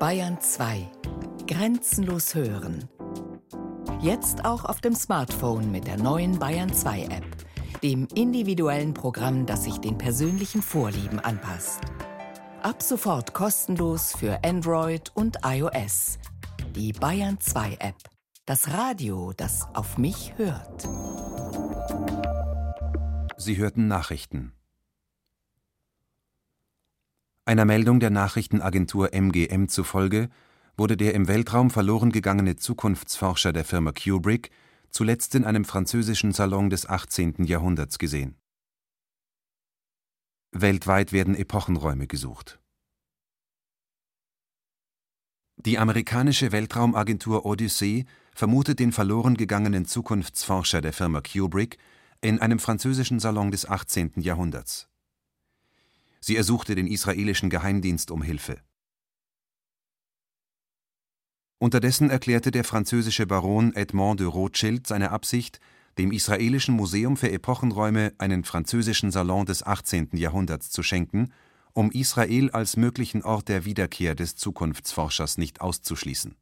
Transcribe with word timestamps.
Bayern 0.00 0.40
2. 0.40 0.90
Grenzenlos 1.46 2.34
hören. 2.34 2.88
Jetzt 4.00 4.46
auch 4.46 4.64
auf 4.64 4.80
dem 4.80 4.94
Smartphone 4.94 5.70
mit 5.70 5.86
der 5.86 5.98
neuen 5.98 6.38
Bayern 6.38 6.72
2 6.72 7.02
App, 7.02 7.26
dem 7.82 8.08
individuellen 8.14 8.94
Programm, 8.94 9.44
das 9.44 9.64
sich 9.64 9.76
den 9.76 9.98
persönlichen 9.98 10.62
Vorlieben 10.62 11.20
anpasst. 11.20 11.80
Ab 12.62 12.82
sofort 12.82 13.34
kostenlos 13.34 14.16
für 14.16 14.42
Android 14.42 15.12
und 15.14 15.36
iOS. 15.44 16.18
Die 16.74 16.94
Bayern 16.94 17.38
2 17.38 17.76
App. 17.80 17.96
Das 18.46 18.72
Radio, 18.72 19.34
das 19.36 19.68
auf 19.74 19.98
mich 19.98 20.32
hört. 20.38 20.88
Sie 23.36 23.58
hörten 23.58 23.86
Nachrichten. 23.86 24.54
Einer 27.50 27.64
Meldung 27.64 27.98
der 27.98 28.10
Nachrichtenagentur 28.10 29.12
MGM 29.12 29.66
zufolge 29.66 30.28
wurde 30.76 30.96
der 30.96 31.14
im 31.14 31.26
Weltraum 31.26 31.70
verloren 31.70 32.12
gegangene 32.12 32.54
Zukunftsforscher 32.54 33.52
der 33.52 33.64
Firma 33.64 33.90
Kubrick 33.90 34.52
zuletzt 34.90 35.34
in 35.34 35.44
einem 35.44 35.64
französischen 35.64 36.30
Salon 36.30 36.70
des 36.70 36.88
18. 36.88 37.42
Jahrhunderts 37.46 37.98
gesehen. 37.98 38.36
Weltweit 40.52 41.10
werden 41.10 41.34
Epochenräume 41.34 42.06
gesucht. 42.06 42.60
Die 45.56 45.76
amerikanische 45.76 46.52
Weltraumagentur 46.52 47.44
Odyssey 47.44 48.06
vermutet 48.32 48.78
den 48.78 48.92
verloren 48.92 49.36
gegangenen 49.36 49.86
Zukunftsforscher 49.86 50.82
der 50.82 50.92
Firma 50.92 51.20
Kubrick 51.20 51.78
in 52.20 52.38
einem 52.38 52.60
französischen 52.60 53.18
Salon 53.18 53.50
des 53.50 53.68
18. 53.68 54.12
Jahrhunderts. 54.18 54.89
Sie 56.22 56.36
ersuchte 56.36 56.74
den 56.74 56.86
israelischen 56.86 57.50
Geheimdienst 57.50 58.10
um 58.10 58.22
Hilfe. 58.22 58.60
Unterdessen 61.58 62.08
erklärte 62.08 62.50
der 62.50 62.64
französische 62.64 63.26
Baron 63.26 63.74
Edmond 63.74 64.20
de 64.20 64.26
Rothschild 64.26 64.86
seine 64.86 65.10
Absicht, 65.10 65.60
dem 65.98 66.12
Israelischen 66.12 66.74
Museum 66.74 67.16
für 67.16 67.30
Epochenräume 67.30 68.14
einen 68.16 68.44
französischen 68.44 69.10
Salon 69.10 69.44
des 69.44 69.62
18. 69.62 70.10
Jahrhunderts 70.12 70.70
zu 70.70 70.82
schenken, 70.82 71.32
um 71.72 71.90
Israel 71.90 72.50
als 72.50 72.76
möglichen 72.76 73.22
Ort 73.22 73.48
der 73.48 73.64
Wiederkehr 73.64 74.14
des 74.14 74.36
Zukunftsforschers 74.36 75.36
nicht 75.36 75.60
auszuschließen. 75.60 76.34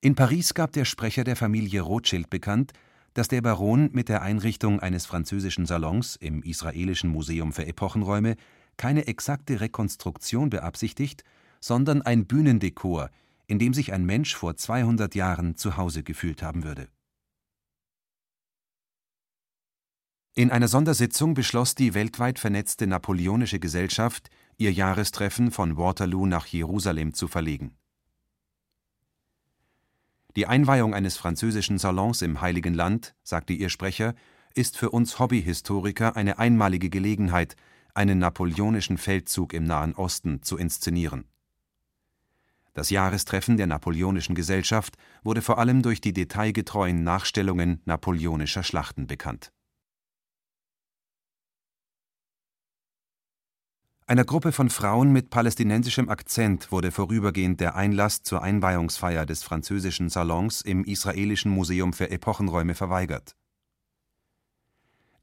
In 0.00 0.14
Paris 0.14 0.54
gab 0.54 0.72
der 0.72 0.84
Sprecher 0.84 1.24
der 1.24 1.34
Familie 1.34 1.80
Rothschild 1.80 2.30
bekannt, 2.30 2.72
dass 3.18 3.26
der 3.26 3.42
Baron 3.42 3.90
mit 3.92 4.08
der 4.08 4.22
Einrichtung 4.22 4.78
eines 4.78 5.04
französischen 5.04 5.66
Salons 5.66 6.14
im 6.14 6.40
Israelischen 6.44 7.10
Museum 7.10 7.52
für 7.52 7.66
Epochenräume 7.66 8.36
keine 8.76 9.08
exakte 9.08 9.60
Rekonstruktion 9.60 10.50
beabsichtigt, 10.50 11.24
sondern 11.60 12.00
ein 12.00 12.26
Bühnendekor, 12.26 13.10
in 13.48 13.58
dem 13.58 13.74
sich 13.74 13.92
ein 13.92 14.06
Mensch 14.06 14.36
vor 14.36 14.56
200 14.56 15.16
Jahren 15.16 15.56
zu 15.56 15.76
Hause 15.76 16.04
gefühlt 16.04 16.44
haben 16.44 16.62
würde. 16.62 16.86
In 20.36 20.52
einer 20.52 20.68
Sondersitzung 20.68 21.34
beschloss 21.34 21.74
die 21.74 21.94
weltweit 21.94 22.38
vernetzte 22.38 22.86
Napoleonische 22.86 23.58
Gesellschaft, 23.58 24.30
ihr 24.58 24.72
Jahrestreffen 24.72 25.50
von 25.50 25.76
Waterloo 25.76 26.26
nach 26.26 26.46
Jerusalem 26.46 27.14
zu 27.14 27.26
verlegen 27.26 27.74
die 30.38 30.46
Einweihung 30.46 30.94
eines 30.94 31.16
französischen 31.16 31.78
Salons 31.78 32.22
im 32.22 32.40
Heiligen 32.40 32.72
Land, 32.72 33.16
sagte 33.24 33.54
ihr 33.54 33.70
Sprecher, 33.70 34.14
ist 34.54 34.78
für 34.78 34.90
uns 34.90 35.18
Hobbyhistoriker 35.18 36.14
eine 36.14 36.38
einmalige 36.38 36.90
Gelegenheit, 36.90 37.56
einen 37.92 38.20
napoleonischen 38.20 38.98
Feldzug 38.98 39.52
im 39.52 39.64
Nahen 39.64 39.96
Osten 39.96 40.40
zu 40.44 40.56
inszenieren. 40.56 41.24
Das 42.72 42.90
Jahrestreffen 42.90 43.56
der 43.56 43.66
Napoleonischen 43.66 44.36
Gesellschaft 44.36 44.94
wurde 45.24 45.42
vor 45.42 45.58
allem 45.58 45.82
durch 45.82 46.00
die 46.00 46.12
detailgetreuen 46.12 47.02
Nachstellungen 47.02 47.82
napoleonischer 47.84 48.62
Schlachten 48.62 49.08
bekannt 49.08 49.50
Einer 54.10 54.24
Gruppe 54.24 54.52
von 54.52 54.70
Frauen 54.70 55.12
mit 55.12 55.28
palästinensischem 55.28 56.08
Akzent 56.08 56.72
wurde 56.72 56.92
vorübergehend 56.92 57.60
der 57.60 57.76
Einlass 57.76 58.22
zur 58.22 58.42
Einweihungsfeier 58.42 59.26
des 59.26 59.42
französischen 59.42 60.08
Salons 60.08 60.62
im 60.62 60.82
Israelischen 60.84 61.52
Museum 61.52 61.92
für 61.92 62.08
Epochenräume 62.08 62.74
verweigert. 62.74 63.36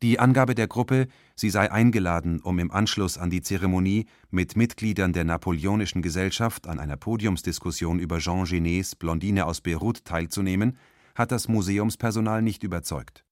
Die 0.03 0.19
Angabe 0.19 0.53
der 0.53 0.67
Gruppe, 0.67 1.07
sie 1.35 1.49
sei 1.49 1.71
eingeladen, 1.71 2.41
um 2.41 2.59
im 2.59 2.69
Anschluss 2.69 3.17
an 3.17 3.31
die 3.31 3.41
Zeremonie 3.41 4.05
mit 4.29 4.55
Mitgliedern 4.55 5.13
der 5.13 5.23
Napoleonischen 5.23 6.03
Gesellschaft 6.03 6.67
an 6.67 6.79
einer 6.79 6.95
Podiumsdiskussion 6.95 7.97
über 7.97 8.19
Jean 8.19 8.45
Genets 8.45 8.95
Blondine 8.95 9.47
aus 9.47 9.61
Beirut 9.61 10.05
teilzunehmen, 10.05 10.77
hat 11.15 11.31
das 11.31 11.47
Museumspersonal 11.47 12.43
nicht 12.43 12.61
überzeugt 12.61 13.24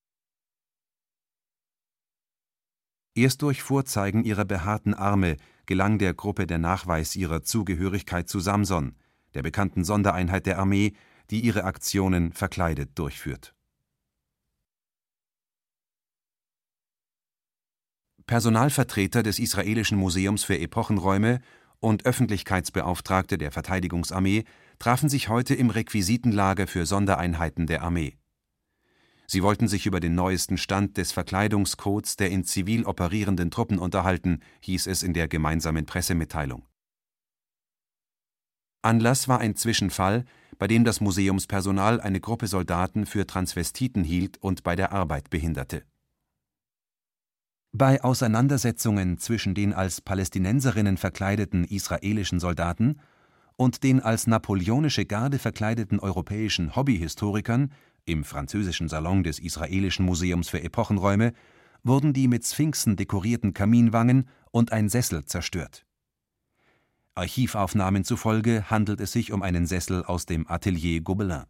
Erst 3.16 3.44
durch 3.44 3.62
Vorzeigen 3.62 4.24
ihrer 4.24 4.44
behaarten 4.44 4.96
Arme 4.96 5.38
gelang 5.68 6.00
der 6.00 6.16
Gruppe 6.16 6.48
der 6.48 6.58
Nachweis 6.58 7.16
ihrer 7.16 7.44
Zugehörigkeit 7.44 8.28
zu 8.28 8.40
Samson, 8.40 8.96
der 9.36 9.44
bekannten 9.44 9.84
Sondereinheit 9.84 10.48
der 10.48 10.58
Armee, 10.58 10.94
die 11.30 11.42
ihre 11.42 11.64
Aktionen 11.64 12.34
verkleidet 12.34 12.98
durchführt. 12.98 13.54
Personalvertreter 18.26 19.22
des 19.22 19.38
Israelischen 19.38 19.98
Museums 19.98 20.44
für 20.44 20.58
Epochenräume 20.58 21.40
und 21.80 22.06
Öffentlichkeitsbeauftragte 22.06 23.38
der 23.38 23.52
Verteidigungsarmee 23.52 24.46
trafen 24.80 25.10
sich 25.10 25.30
heute 25.30 25.54
im 25.54 25.70
Requisitenlager 25.70 26.66
für 26.66 26.86
Sondereinheiten 26.86 27.68
der 27.68 27.84
Armee 27.84 28.18
Sie 29.34 29.42
wollten 29.42 29.68
sich 29.68 29.88
über 29.88 30.00
den 30.00 30.14
neuesten 30.14 30.60
Stand 30.60 30.96
des 30.96 31.12
Verkleidungscodes 31.12 32.18
der 32.18 32.30
in 32.30 32.44
zivil 32.44 32.86
operierenden 32.86 33.50
Truppen 33.50 33.80
unterhalten, 33.80 34.42
hieß 34.60 34.86
es 34.86 35.02
in 35.02 35.14
der 35.14 35.28
gemeinsamen 35.28 35.88
Pressemitteilung. 35.88 36.68
Anlass 38.84 39.28
war 39.28 39.40
ein 39.40 39.56
Zwischenfall, 39.56 40.26
bei 40.60 40.68
dem 40.68 40.84
das 40.84 41.02
Museumspersonal 41.02 42.00
eine 42.00 42.20
Gruppe 42.20 42.46
Soldaten 42.46 43.08
für 43.08 43.26
Transvestiten 43.26 44.04
hielt 44.04 44.38
und 44.38 44.62
bei 44.62 44.76
der 44.76 44.92
Arbeit 44.92 45.32
behinderte. 45.32 45.82
Bei 47.72 48.04
Auseinandersetzungen 48.04 49.18
zwischen 49.18 49.56
den 49.56 49.74
als 49.74 50.00
Palästinenserinnen 50.00 50.98
verkleideten 50.98 51.64
israelischen 51.64 52.40
Soldaten 52.40 53.00
und 53.56 53.82
den 53.82 54.00
als 54.00 54.28
napoleonische 54.28 55.08
Garde 55.08 55.40
verkleideten 55.40 56.00
europäischen 56.00 56.76
Hobbyhistorikern 56.76 57.72
im 58.06 58.24
französischen 58.24 58.90
Salon 58.90 59.24
des 59.24 59.40
Israelischen 59.40 60.06
Museums 60.06 60.50
für 60.50 60.62
Epochenräume 60.62 61.34
wurden 61.84 62.14
die 62.14 62.28
mit 62.28 62.46
Sphinxen 62.46 62.96
dekorierten 62.96 63.54
Kaminwangen 63.54 64.30
und 64.52 64.72
ein 64.72 64.90
Sessel 64.90 65.26
zerstört. 65.26 65.86
Archivaufnahmen 67.16 68.04
zufolge 68.04 68.70
handelt 68.70 69.00
es 69.00 69.12
sich 69.12 69.32
um 69.32 69.42
einen 69.42 69.68
Sessel 69.68 70.04
aus 70.04 70.26
dem 70.26 70.48
Atelier 70.50 71.02
Gobelin. 71.02 71.44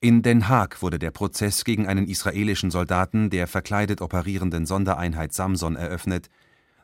In 0.00 0.22
Den 0.22 0.48
Haag 0.48 0.80
wurde 0.80 0.98
der 0.98 1.10
Prozess 1.10 1.64
gegen 1.64 1.86
einen 1.86 2.08
israelischen 2.08 2.70
Soldaten 2.70 3.28
der 3.28 3.46
verkleidet 3.46 4.00
operierenden 4.00 4.64
Sondereinheit 4.64 5.34
Samson 5.34 5.76
eröffnet, 5.76 6.30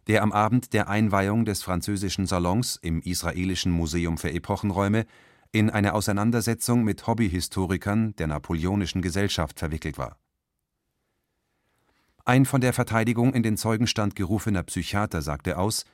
der 0.06 0.22
am 0.22 0.32
Abend 0.32 0.74
der 0.74 0.88
Einweihung 0.88 1.46
des 1.46 1.62
französischen 1.62 2.26
Salons 2.26 2.78
im 2.80 3.00
Israelischen 3.00 3.72
Museum 3.72 4.18
für 4.18 4.30
Epochenräume 4.30 5.06
in 5.58 5.70
eine 5.70 5.94
Auseinandersetzung 5.94 6.84
mit 6.84 7.06
Hobbyhistorikern 7.06 8.14
der 8.16 8.26
Napoleonischen 8.26 9.00
Gesellschaft 9.00 9.58
verwickelt 9.58 9.96
war. 9.96 10.18
Ein 12.26 12.44
von 12.44 12.60
der 12.60 12.74
Verteidigung 12.74 13.32
in 13.32 13.42
den 13.42 13.56
Zeugenstand 13.56 14.16
gerufener 14.16 14.64
Psychiater 14.64 15.22
sagte 15.22 15.56
aus, 15.56 15.86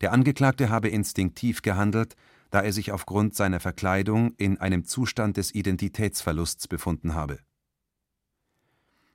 der 0.00 0.12
Angeklagte 0.12 0.68
habe 0.68 0.88
instinktiv 0.88 1.62
gehandelt, 1.62 2.14
da 2.50 2.60
er 2.60 2.72
sich 2.72 2.92
aufgrund 2.92 3.34
seiner 3.34 3.58
Verkleidung 3.58 4.32
in 4.36 4.58
einem 4.58 4.84
Zustand 4.84 5.36
des 5.38 5.54
Identitätsverlusts 5.54 6.68
befunden 6.68 7.14
habe. 7.14 7.40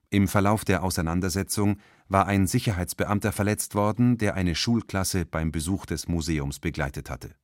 Im 0.09 0.27
Verlauf 0.27 0.65
der 0.65 0.83
Auseinandersetzung 0.83 1.77
war 2.09 2.27
ein 2.27 2.47
Sicherheitsbeamter 2.47 3.31
verletzt 3.31 3.75
worden, 3.75 4.17
der 4.17 4.35
eine 4.35 4.55
Schulklasse 4.55 5.25
beim 5.25 5.53
Besuch 5.53 5.85
des 5.85 6.09
Museums 6.09 6.59
begleitet 6.59 7.09
hatte 7.09 7.35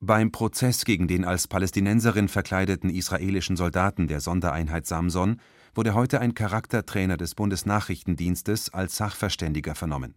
beim 0.00 0.30
Prozess 0.30 0.84
gegen 0.84 1.08
den 1.08 1.24
als 1.24 1.48
Palästinenserin 1.48 2.28
verkleideten 2.28 2.90
israelischen 2.90 3.56
Soldaten 3.56 4.08
der 4.08 4.20
Sondereinheit 4.20 4.86
Samson 4.86 5.40
wurde 5.74 5.94
heute 5.94 6.20
ein 6.20 6.34
Charaktertrainer 6.34 7.16
des 7.16 7.34
Bundesnachrichtendienstes 7.34 8.72
als 8.72 8.96
Sachverständiger 8.96 9.74
vernommen. 9.74 10.14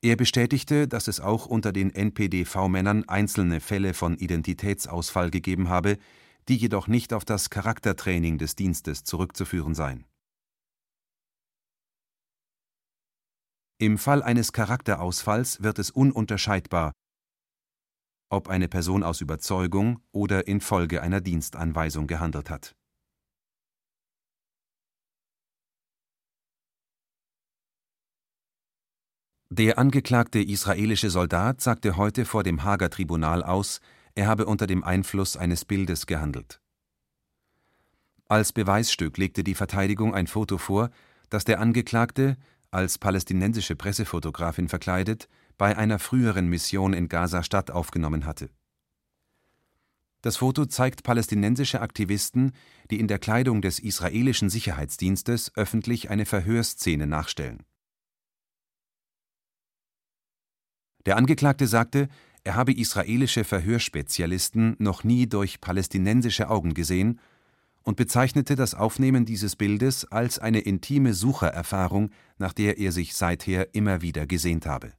Er 0.00 0.16
bestätigte, 0.16 0.86
dass 0.86 1.08
es 1.08 1.20
auch 1.20 1.46
unter 1.46 1.72
den 1.72 1.90
NPDV-Männern 1.90 3.08
einzelne 3.08 3.60
Fälle 3.60 3.94
von 3.94 4.16
Identitätsausfall 4.16 5.30
gegeben 5.30 5.68
habe, 5.68 5.98
die 6.48 6.56
jedoch 6.56 6.86
nicht 6.86 7.12
auf 7.12 7.24
das 7.24 7.50
Charaktertraining 7.50 8.38
des 8.38 8.54
Dienstes 8.54 9.04
zurückzuführen 9.04 9.74
seien 9.74 10.04
Im 13.78 13.98
Fall 13.98 14.22
eines 14.22 14.52
Charakterausfalls 14.52 15.62
wird 15.62 15.78
es 15.78 15.90
ununterscheidbar, 15.90 16.92
ob 18.28 18.48
eine 18.48 18.68
Person 18.68 19.02
aus 19.02 19.20
Überzeugung 19.20 20.00
oder 20.12 20.46
infolge 20.46 21.02
einer 21.02 21.20
Dienstanweisung 21.20 22.06
gehandelt 22.06 22.50
hat. 22.50 22.74
Der 29.50 29.78
angeklagte 29.78 30.40
israelische 30.40 31.08
Soldat 31.08 31.62
sagte 31.62 31.96
heute 31.96 32.26
vor 32.26 32.42
dem 32.42 32.64
Haager 32.64 32.90
Tribunal 32.90 33.42
aus, 33.42 33.80
er 34.14 34.26
habe 34.26 34.44
unter 34.44 34.66
dem 34.66 34.84
Einfluss 34.84 35.38
eines 35.38 35.64
Bildes 35.64 36.06
gehandelt. 36.06 36.60
Als 38.26 38.52
Beweisstück 38.52 39.16
legte 39.16 39.42
die 39.42 39.54
Verteidigung 39.54 40.14
ein 40.14 40.26
Foto 40.26 40.58
vor, 40.58 40.90
das 41.30 41.44
der 41.44 41.60
Angeklagte, 41.60 42.36
als 42.70 42.98
palästinensische 42.98 43.74
Pressefotografin 43.74 44.68
verkleidet, 44.68 45.28
bei 45.58 45.76
einer 45.76 45.98
früheren 45.98 46.48
Mission 46.48 46.94
in 46.94 47.08
Gaza-Stadt 47.08 47.70
aufgenommen 47.70 48.24
hatte. 48.24 48.48
Das 50.22 50.36
Foto 50.36 50.66
zeigt 50.66 51.04
palästinensische 51.04 51.80
Aktivisten, 51.80 52.52
die 52.90 52.98
in 52.98 53.06
der 53.06 53.18
Kleidung 53.18 53.62
des 53.62 53.78
israelischen 53.78 54.50
Sicherheitsdienstes 54.50 55.52
öffentlich 55.54 56.10
eine 56.10 56.26
Verhörszene 56.26 57.06
nachstellen. 57.06 57.62
Der 61.06 61.16
Angeklagte 61.16 61.66
sagte, 61.66 62.08
er 62.44 62.54
habe 62.54 62.72
israelische 62.72 63.44
Verhörspezialisten 63.44 64.76
noch 64.78 65.04
nie 65.04 65.28
durch 65.28 65.60
palästinensische 65.60 66.50
Augen 66.50 66.74
gesehen 66.74 67.20
und 67.82 67.96
bezeichnete 67.96 68.56
das 68.56 68.74
Aufnehmen 68.74 69.24
dieses 69.24 69.54
Bildes 69.54 70.04
als 70.06 70.38
eine 70.38 70.60
intime 70.60 71.14
Suchererfahrung, 71.14 72.10
nach 72.38 72.52
der 72.52 72.78
er 72.78 72.92
sich 72.92 73.14
seither 73.14 73.74
immer 73.74 74.02
wieder 74.02 74.26
gesehnt 74.26 74.66
habe. 74.66 74.92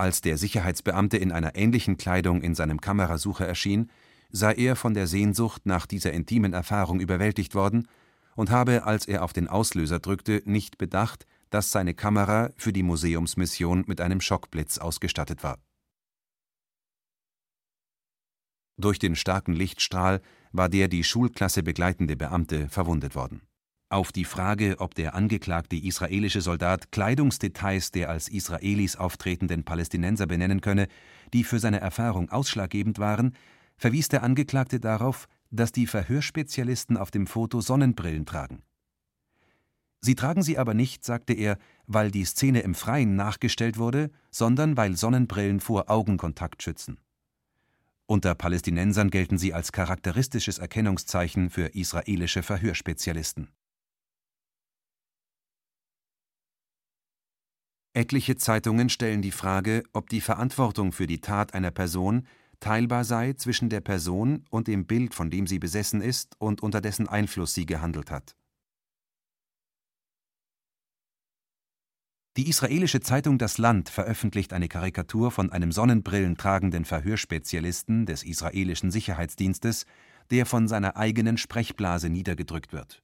Als 0.00 0.22
der 0.22 0.38
Sicherheitsbeamte 0.38 1.18
in 1.18 1.30
einer 1.30 1.56
ähnlichen 1.56 1.98
Kleidung 1.98 2.40
in 2.40 2.54
seinem 2.54 2.80
Kamerasucher 2.80 3.46
erschien, 3.46 3.90
sei 4.30 4.54
er 4.54 4.74
von 4.74 4.94
der 4.94 5.06
Sehnsucht 5.06 5.66
nach 5.66 5.84
dieser 5.84 6.10
intimen 6.14 6.54
Erfahrung 6.54 7.00
überwältigt 7.00 7.54
worden 7.54 7.86
und 8.34 8.48
habe, 8.48 8.84
als 8.84 9.04
er 9.04 9.22
auf 9.22 9.34
den 9.34 9.46
Auslöser 9.46 9.98
drückte, 9.98 10.40
nicht 10.46 10.78
bedacht, 10.78 11.26
dass 11.50 11.70
seine 11.70 11.92
Kamera 11.92 12.48
für 12.56 12.72
die 12.72 12.82
Museumsmission 12.82 13.84
mit 13.88 14.00
einem 14.00 14.22
Schockblitz 14.22 14.78
ausgestattet 14.78 15.42
war 15.42 15.58
Durch 18.78 18.98
den 18.98 19.16
starken 19.16 19.52
Lichtstrahl 19.52 20.22
war 20.50 20.70
der 20.70 20.88
die 20.88 21.04
Schulklasse 21.04 21.62
begleitende 21.62 22.16
Beamte 22.16 22.70
verwundet 22.70 23.14
worden. 23.14 23.42
Auf 23.90 24.12
die 24.12 24.24
Frage, 24.24 24.76
ob 24.78 24.94
der 24.94 25.14
angeklagte 25.14 25.76
israelische 25.76 26.40
Soldat 26.40 26.92
Kleidungsdetails 26.92 27.90
der 27.90 28.08
als 28.08 28.28
Israelis 28.28 28.94
auftretenden 28.94 29.64
Palästinenser 29.64 30.26
benennen 30.26 30.60
könne, 30.60 30.86
die 31.34 31.42
für 31.42 31.58
seine 31.58 31.80
Erfahrung 31.80 32.30
ausschlaggebend 32.30 33.00
waren, 33.00 33.34
verwies 33.76 34.08
der 34.08 34.22
Angeklagte 34.22 34.78
darauf, 34.78 35.26
dass 35.50 35.72
die 35.72 35.88
Verhörspezialisten 35.88 36.96
auf 36.96 37.10
dem 37.10 37.26
Foto 37.26 37.60
Sonnenbrillen 37.60 38.26
tragen. 38.26 38.62
Sie 40.00 40.14
tragen 40.14 40.42
sie 40.42 40.56
aber 40.56 40.72
nicht, 40.72 41.04
sagte 41.04 41.32
er, 41.32 41.58
weil 41.86 42.12
die 42.12 42.24
Szene 42.24 42.60
im 42.60 42.76
Freien 42.76 43.16
nachgestellt 43.16 43.76
wurde, 43.76 44.10
sondern 44.30 44.76
weil 44.76 44.96
Sonnenbrillen 44.96 45.58
vor 45.58 45.90
Augenkontakt 45.90 46.62
schützen 46.62 47.00
unter 48.10 48.34
Palästinensern 48.34 49.08
gelten 49.08 49.38
sie 49.38 49.54
als 49.54 49.70
charakteristisches 49.70 50.58
Erkennungszeichen 50.58 51.48
für 51.48 51.66
israelische 51.76 52.42
Verhörspezialisten. 52.42 53.50
Etliche 57.92 58.36
Zeitungen 58.36 58.88
stellen 58.88 59.22
die 59.22 59.32
Frage, 59.32 59.82
ob 59.92 60.08
die 60.08 60.20
Verantwortung 60.20 60.92
für 60.92 61.06
die 61.06 61.20
Tat 61.20 61.54
einer 61.54 61.70
Person 61.70 62.26
teilbar 62.60 63.04
sei 63.04 63.32
zwischen 63.32 63.68
der 63.68 63.80
Person 63.80 64.44
und 64.50 64.68
dem 64.68 64.86
Bild, 64.86 65.14
von 65.14 65.30
dem 65.30 65.46
sie 65.46 65.58
besessen 65.58 66.00
ist 66.00 66.36
und 66.38 66.62
unter 66.62 66.80
dessen 66.80 67.08
Einfluss 67.08 67.54
sie 67.54 67.66
gehandelt 67.66 68.10
hat 68.10 68.36
Die 72.36 72.48
israelische 72.48 73.00
Zeitung 73.00 73.38
Das 73.38 73.58
Land 73.58 73.88
veröffentlicht 73.88 74.52
eine 74.52 74.68
Karikatur 74.68 75.32
von 75.32 75.50
einem 75.50 75.72
Sonnenbrillen 75.72 76.36
tragenden 76.36 76.84
Verhörspezialisten 76.84 78.06
des 78.06 78.22
israelischen 78.22 78.92
Sicherheitsdienstes, 78.92 79.84
der 80.30 80.46
von 80.46 80.68
seiner 80.68 80.96
eigenen 80.96 81.38
Sprechblase 81.38 82.08
niedergedrückt 82.08 82.72
wird. 82.72 83.02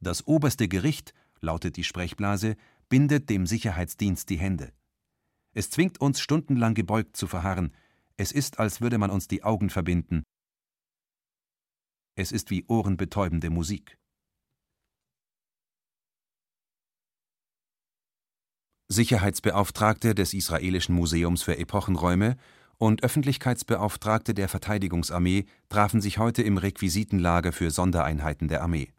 Das 0.00 0.26
oberste 0.26 0.68
Gericht, 0.68 1.14
lautet 1.40 1.76
die 1.76 1.84
Sprechblase, 1.84 2.56
bindet 2.92 3.30
dem 3.30 3.46
Sicherheitsdienst 3.46 4.28
die 4.28 4.36
Hände. 4.36 4.70
Es 5.54 5.70
zwingt 5.70 5.98
uns 6.02 6.20
stundenlang 6.20 6.74
gebeugt 6.74 7.16
zu 7.16 7.26
verharren, 7.26 7.74
es 8.18 8.32
ist, 8.32 8.58
als 8.58 8.82
würde 8.82 8.98
man 8.98 9.08
uns 9.08 9.28
die 9.28 9.44
Augen 9.44 9.70
verbinden. 9.70 10.24
Es 12.16 12.32
ist 12.32 12.50
wie 12.50 12.66
ohrenbetäubende 12.66 13.48
Musik. 13.48 13.96
Sicherheitsbeauftragte 18.88 20.14
des 20.14 20.34
Israelischen 20.34 20.94
Museums 20.94 21.42
für 21.42 21.56
Epochenräume 21.56 22.36
und 22.76 23.02
Öffentlichkeitsbeauftragte 23.02 24.34
der 24.34 24.50
Verteidigungsarmee 24.50 25.46
trafen 25.70 26.02
sich 26.02 26.18
heute 26.18 26.42
im 26.42 26.58
Requisitenlager 26.58 27.52
für 27.52 27.70
Sondereinheiten 27.70 28.48
der 28.48 28.60
Armee. 28.60 28.92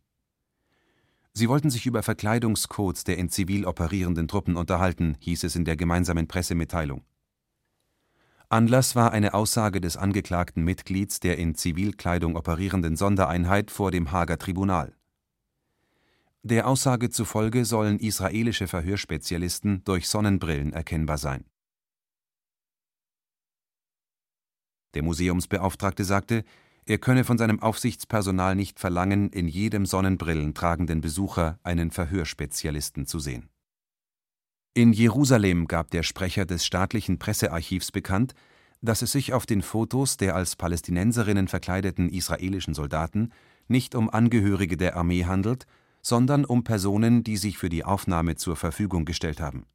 Sie 1.33 1.49
wollten 1.49 1.69
sich 1.69 1.85
über 1.85 2.03
Verkleidungscodes 2.03 3.03
der 3.03 3.17
in 3.17 3.29
Zivil 3.29 3.65
operierenden 3.65 4.27
Truppen 4.27 4.55
unterhalten, 4.55 5.17
hieß 5.19 5.43
es 5.43 5.55
in 5.55 5.65
der 5.65 5.75
gemeinsamen 5.75 6.27
Pressemitteilung. 6.27 7.03
Anlass 8.49 8.95
war 8.95 9.11
eine 9.11 9.33
Aussage 9.33 9.81
des 9.81 9.97
angeklagten 9.97 10.63
Mitglieds 10.63 11.19
der 11.19 11.37
in 11.39 11.55
Zivilkleidung 11.55 12.35
operierenden 12.35 12.95
Sondereinheit 12.95 13.71
vor 13.71 13.89
dem 13.89 14.11
Haager 14.11 14.37
Tribunal 14.37 14.95
der 16.45 16.67
Aussage 16.67 17.09
zufolge 17.09 17.63
sollen 17.63 17.99
israelische 17.99 18.67
Verhörspezialisten 18.67 19.81
durch 19.85 20.09
Sonnenbrillen 20.09 20.73
erkennbar 20.73 21.17
sein. 21.17 21.45
Der 24.93 25.03
Museumsbeauftragte 25.03 26.03
sagte, 26.03 26.43
er 26.85 26.97
könne 26.97 27.23
von 27.23 27.37
seinem 27.37 27.61
Aufsichtspersonal 27.61 28.55
nicht 28.55 28.79
verlangen, 28.79 29.29
in 29.29 29.47
jedem 29.47 29.85
Sonnenbrillen 29.85 30.53
tragenden 30.53 31.01
Besucher 31.01 31.59
einen 31.63 31.91
Verhörspezialisten 31.91 33.05
zu 33.05 33.19
sehen. 33.19 33.49
In 34.73 34.91
Jerusalem 34.91 35.67
gab 35.67 35.91
der 35.91 36.03
Sprecher 36.03 36.45
des 36.45 36.65
staatlichen 36.65 37.19
Pressearchivs 37.19 37.91
bekannt, 37.91 38.33
dass 38.81 39.01
es 39.01 39.11
sich 39.11 39.33
auf 39.33 39.45
den 39.45 39.61
Fotos 39.61 40.17
der 40.17 40.35
als 40.35 40.55
Palästinenserinnen 40.55 41.47
verkleideten 41.47 42.09
israelischen 42.09 42.73
Soldaten 42.73 43.31
nicht 43.67 43.95
um 43.95 44.09
Angehörige 44.09 44.75
der 44.75 44.97
Armee 44.97 45.25
handelt, 45.25 45.65
sondern 46.01 46.43
um 46.43 46.63
Personen, 46.63 47.23
die 47.23 47.37
sich 47.37 47.57
für 47.57 47.69
die 47.69 47.85
Aufnahme 47.85 48.35
zur 48.35 48.57
Verfügung 48.57 49.05
gestellt 49.05 49.39
haben. 49.39 49.65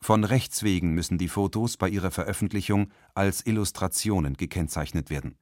Von 0.00 0.22
Rechts 0.22 0.62
wegen 0.62 0.92
müssen 0.92 1.18
die 1.18 1.28
Fotos 1.28 1.76
bei 1.78 1.88
ihrer 1.88 2.10
Veröffentlichung 2.10 2.92
als 3.14 3.44
Illustrationen 3.46 4.34
gekennzeichnet 4.34 5.08
werden. 5.10 5.36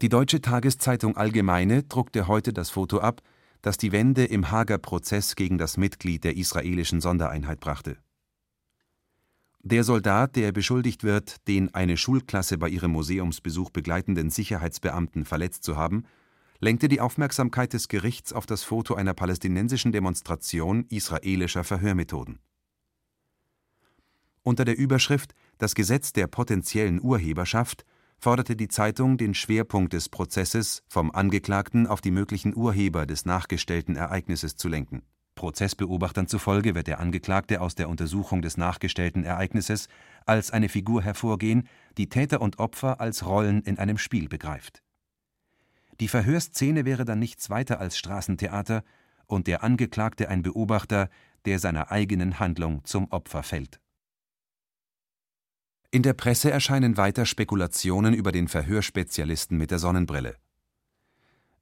Die 0.00 0.08
deutsche 0.08 0.40
Tageszeitung 0.40 1.16
Allgemeine 1.16 1.82
druckte 1.82 2.28
heute 2.28 2.52
das 2.52 2.70
Foto 2.70 3.00
ab, 3.00 3.20
das 3.62 3.78
die 3.78 3.92
Wende 3.92 4.24
im 4.24 4.50
Hager 4.50 4.78
Prozess 4.78 5.34
gegen 5.34 5.58
das 5.58 5.76
Mitglied 5.76 6.24
der 6.24 6.36
israelischen 6.36 7.00
Sondereinheit 7.00 7.60
brachte 7.60 7.98
der 9.68 9.84
Soldat, 9.84 10.36
der 10.36 10.52
beschuldigt 10.52 11.04
wird, 11.04 11.46
den 11.46 11.74
eine 11.74 11.96
Schulklasse 11.96 12.58
bei 12.58 12.68
ihrem 12.68 12.92
Museumsbesuch 12.92 13.70
begleitenden 13.70 14.30
Sicherheitsbeamten 14.30 15.24
verletzt 15.24 15.62
zu 15.64 15.76
haben, 15.76 16.04
lenkte 16.60 16.88
die 16.88 17.00
Aufmerksamkeit 17.00 17.72
des 17.72 17.88
Gerichts 17.88 18.32
auf 18.32 18.46
das 18.46 18.62
Foto 18.62 18.94
einer 18.94 19.14
palästinensischen 19.14 19.92
Demonstration 19.92 20.86
israelischer 20.88 21.64
Verhörmethoden. 21.64 22.38
Unter 24.42 24.64
der 24.64 24.78
Überschrift 24.78 25.34
Das 25.58 25.74
Gesetz 25.74 26.12
der 26.12 26.28
potenziellen 26.28 27.02
Urheberschaft 27.02 27.84
forderte 28.18 28.56
die 28.56 28.68
Zeitung 28.68 29.16
den 29.16 29.34
Schwerpunkt 29.34 29.92
des 29.92 30.08
Prozesses 30.08 30.82
vom 30.88 31.10
Angeklagten 31.10 31.86
auf 31.86 32.00
die 32.00 32.10
möglichen 32.10 32.56
Urheber 32.56 33.06
des 33.06 33.24
nachgestellten 33.24 33.96
Ereignisses 33.96 34.56
zu 34.56 34.68
lenken 34.68 35.02
Prozessbeobachtern 35.38 36.26
zufolge 36.26 36.74
wird 36.74 36.88
der 36.88 36.98
Angeklagte 36.98 37.60
aus 37.60 37.76
der 37.76 37.88
Untersuchung 37.88 38.42
des 38.42 38.56
nachgestellten 38.56 39.22
Ereignisses 39.22 39.86
als 40.26 40.50
eine 40.50 40.68
Figur 40.68 41.00
hervorgehen, 41.00 41.68
die 41.96 42.08
Täter 42.08 42.40
und 42.40 42.58
Opfer 42.58 43.00
als 43.00 43.24
Rollen 43.24 43.62
in 43.62 43.78
einem 43.78 43.98
Spiel 43.98 44.28
begreift. 44.28 44.82
Die 46.00 46.08
Verhörszene 46.08 46.84
wäre 46.84 47.04
dann 47.04 47.20
nichts 47.20 47.50
weiter 47.50 47.78
als 47.78 47.96
Straßentheater 47.96 48.82
und 49.26 49.46
der 49.46 49.62
Angeklagte 49.62 50.28
ein 50.28 50.42
Beobachter, 50.42 51.08
der 51.44 51.60
seiner 51.60 51.92
eigenen 51.92 52.40
Handlung 52.40 52.84
zum 52.84 53.06
Opfer 53.12 53.44
fällt. 53.44 53.78
In 55.90 56.02
der 56.02 56.12
Presse 56.12 56.50
erscheinen 56.50 56.98
weiter 56.98 57.24
Spekulationen 57.24 58.12
über 58.12 58.30
den 58.30 58.46
Verhörspezialisten 58.46 59.56
mit 59.56 59.70
der 59.70 59.78
Sonnenbrille 59.78 60.36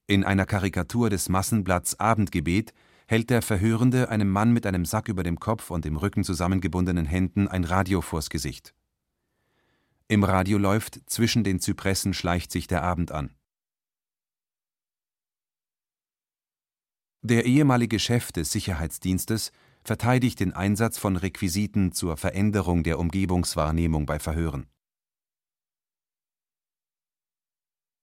In 0.08 0.24
einer 0.24 0.46
Karikatur 0.46 1.10
des 1.10 1.28
Massenblatts 1.28 2.00
Abendgebet 2.00 2.74
hält 3.06 3.30
der 3.30 3.40
Verhörende 3.40 4.08
einem 4.08 4.28
Mann 4.28 4.52
mit 4.52 4.66
einem 4.66 4.84
Sack 4.84 5.06
über 5.06 5.22
dem 5.22 5.38
Kopf 5.38 5.70
und 5.70 5.86
im 5.86 5.96
Rücken 5.96 6.24
zusammengebundenen 6.24 7.06
Händen 7.06 7.46
ein 7.46 7.62
Radio 7.62 8.00
vors 8.00 8.28
Gesicht. 8.28 8.74
Im 10.08 10.24
Radio 10.24 10.58
läuft 10.58 11.08
Zwischen 11.08 11.44
den 11.44 11.60
Zypressen 11.60 12.12
schleicht 12.12 12.50
sich 12.50 12.66
der 12.66 12.82
Abend 12.82 13.12
an. 13.12 13.32
Der 17.22 17.44
ehemalige 17.44 18.00
Chef 18.00 18.32
des 18.32 18.50
Sicherheitsdienstes 18.50 19.52
verteidigt 19.86 20.40
den 20.40 20.52
Einsatz 20.52 20.98
von 20.98 21.16
Requisiten 21.16 21.92
zur 21.92 22.16
Veränderung 22.16 22.82
der 22.82 22.98
Umgebungswahrnehmung 22.98 24.04
bei 24.04 24.18
Verhören. 24.18 24.66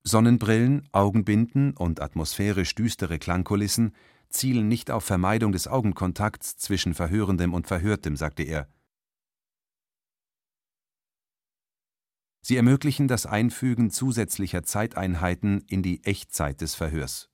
Sonnenbrillen, 0.05 0.87
Augenbinden 0.91 1.75
und 1.75 2.01
atmosphärisch 2.01 2.75
düstere 2.75 3.19
Klangkulissen 3.19 3.93
zielen 4.29 4.67
nicht 4.67 4.91
auf 4.91 5.03
Vermeidung 5.03 5.51
des 5.51 5.67
Augenkontakts 5.67 6.57
zwischen 6.57 6.93
Verhörendem 6.93 7.53
und 7.53 7.67
Verhörtem, 7.67 8.15
sagte 8.15 8.43
er. 8.43 8.67
Sie 12.41 12.57
ermöglichen 12.57 13.07
das 13.07 13.25
Einfügen 13.25 13.91
zusätzlicher 13.91 14.63
Zeiteinheiten 14.63 15.61
in 15.67 15.81
die 15.81 16.03
Echtzeit 16.03 16.59
des 16.59 16.75
Verhörs. 16.75 17.32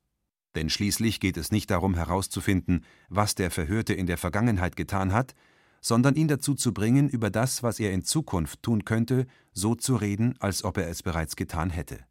Denn 0.59 0.69
schließlich 0.69 1.21
geht 1.21 1.37
es 1.37 1.53
nicht 1.53 1.71
darum 1.71 1.95
herauszufinden, 1.95 2.83
was 3.07 3.33
der 3.33 3.49
Verhörte 3.49 3.93
in 3.93 4.07
der 4.07 4.17
Vergangenheit 4.17 4.75
getan 4.75 5.13
hat, 5.13 5.33
sondern 5.79 6.15
ihn 6.15 6.27
dazu 6.27 6.53
zu 6.53 6.73
bringen, 6.73 7.07
über 7.07 7.29
das, 7.29 7.63
was 7.63 7.79
er 7.79 7.93
in 7.93 8.03
Zukunft 8.03 8.61
tun 8.61 8.83
könnte, 8.83 9.25
so 9.53 9.73
zu 9.73 9.95
reden, 9.95 10.35
als 10.41 10.65
ob 10.65 10.75
er 10.75 10.89
es 10.89 11.01
bereits 11.01 11.37
getan 11.37 11.69
hätte. 11.69 12.03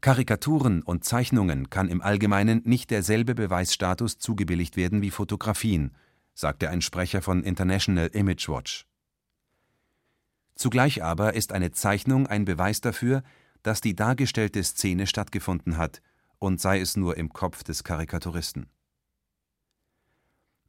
Karikaturen 0.00 0.80
und 0.82 1.04
Zeichnungen 1.04 1.68
kann 1.68 1.90
im 1.90 2.00
Allgemeinen 2.00 2.62
nicht 2.64 2.90
derselbe 2.90 3.34
Beweisstatus 3.34 4.16
zugebilligt 4.16 4.78
werden 4.78 5.02
wie 5.02 5.10
Fotografien, 5.10 5.94
sagte 6.32 6.70
ein 6.70 6.80
Sprecher 6.80 7.20
von 7.20 7.42
International 7.42 8.06
Image 8.06 8.48
Watch. 8.48 8.86
Zugleich 10.54 11.02
aber 11.02 11.34
ist 11.34 11.52
eine 11.52 11.72
Zeichnung 11.72 12.26
ein 12.26 12.46
Beweis 12.46 12.80
dafür, 12.80 13.22
dass 13.62 13.80
die 13.80 13.94
dargestellte 13.94 14.62
Szene 14.62 15.06
stattgefunden 15.06 15.76
hat, 15.76 16.02
und 16.38 16.60
sei 16.60 16.80
es 16.80 16.96
nur 16.96 17.16
im 17.16 17.32
Kopf 17.32 17.62
des 17.62 17.84
Karikaturisten. 17.84 18.66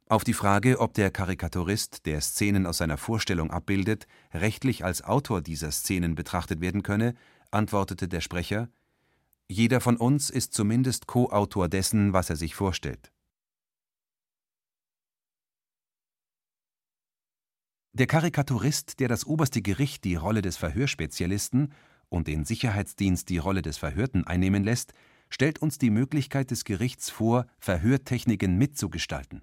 Auf 0.06 0.22
die 0.22 0.34
Frage, 0.34 0.78
ob 0.78 0.94
der 0.94 1.10
Karikaturist, 1.10 2.06
der 2.06 2.20
Szenen 2.20 2.66
aus 2.66 2.76
seiner 2.76 2.98
Vorstellung 2.98 3.50
abbildet, 3.50 4.06
rechtlich 4.32 4.84
als 4.84 5.02
Autor 5.02 5.40
dieser 5.40 5.72
Szenen 5.72 6.14
betrachtet 6.14 6.60
werden 6.60 6.82
könne, 6.82 7.14
antwortete 7.50 8.06
der 8.06 8.20
Sprecher 8.20 8.68
Jeder 9.48 9.80
von 9.80 9.96
uns 9.96 10.30
ist 10.30 10.52
zumindest 10.52 11.06
Co-Autor 11.06 11.68
dessen, 11.68 12.12
was 12.12 12.30
er 12.30 12.36
sich 12.36 12.54
vorstellt. 12.54 13.12
Der 17.94 18.06
Karikaturist, 18.06 19.00
der 19.00 19.08
das 19.08 19.24
oberste 19.24 19.62
Gericht 19.62 20.04
die 20.04 20.16
Rolle 20.16 20.42
des 20.42 20.56
Verhörspezialisten 20.56 21.72
und 22.14 22.28
den 22.28 22.44
Sicherheitsdienst 22.44 23.28
die 23.28 23.38
Rolle 23.38 23.60
des 23.60 23.76
Verhörten 23.76 24.24
einnehmen 24.24 24.62
lässt, 24.62 24.92
stellt 25.28 25.60
uns 25.60 25.78
die 25.78 25.90
Möglichkeit 25.90 26.50
des 26.50 26.64
Gerichts 26.64 27.10
vor, 27.10 27.46
Verhörtechniken 27.58 28.56
mitzugestalten. 28.56 29.42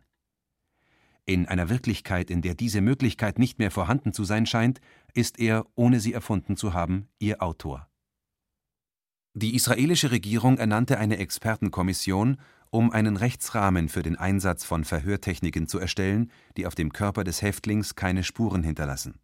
In 1.26 1.48
einer 1.48 1.70
Wirklichkeit, 1.70 2.32
in 2.32 2.42
der 2.42 2.56
diese 2.56 2.82
Möglichkeit 2.82 3.38
nicht 3.38 3.60
mehr 3.60 3.72
vorhanden 3.72 4.14
zu 4.14 4.24
sein 4.24 4.46
scheint, 4.46 4.80
ist 5.14 5.38
er, 5.38 5.66
ohne 5.76 6.00
sie 6.00 6.14
erfunden 6.14 6.56
zu 6.56 6.74
haben, 6.74 7.10
ihr 7.20 7.44
Autor. 7.44 7.88
Die 9.34 9.56
israelische 9.56 10.12
Regierung 10.12 10.58
ernannte 10.58 10.98
eine 10.98 11.18
Expertenkommission, 11.18 12.38
um 12.70 12.92
einen 12.92 13.18
Rechtsrahmen 13.18 13.90
für 13.90 14.02
den 14.02 14.16
Einsatz 14.16 14.64
von 14.64 14.84
Verhörtechniken 14.84 15.68
zu 15.68 15.78
erstellen, 15.78 16.32
die 16.58 16.66
auf 16.66 16.76
dem 16.76 16.92
Körper 16.92 17.24
des 17.24 17.42
Häftlings 17.42 17.96
keine 17.96 18.24
Spuren 18.24 18.64
hinterlassen 18.64 19.20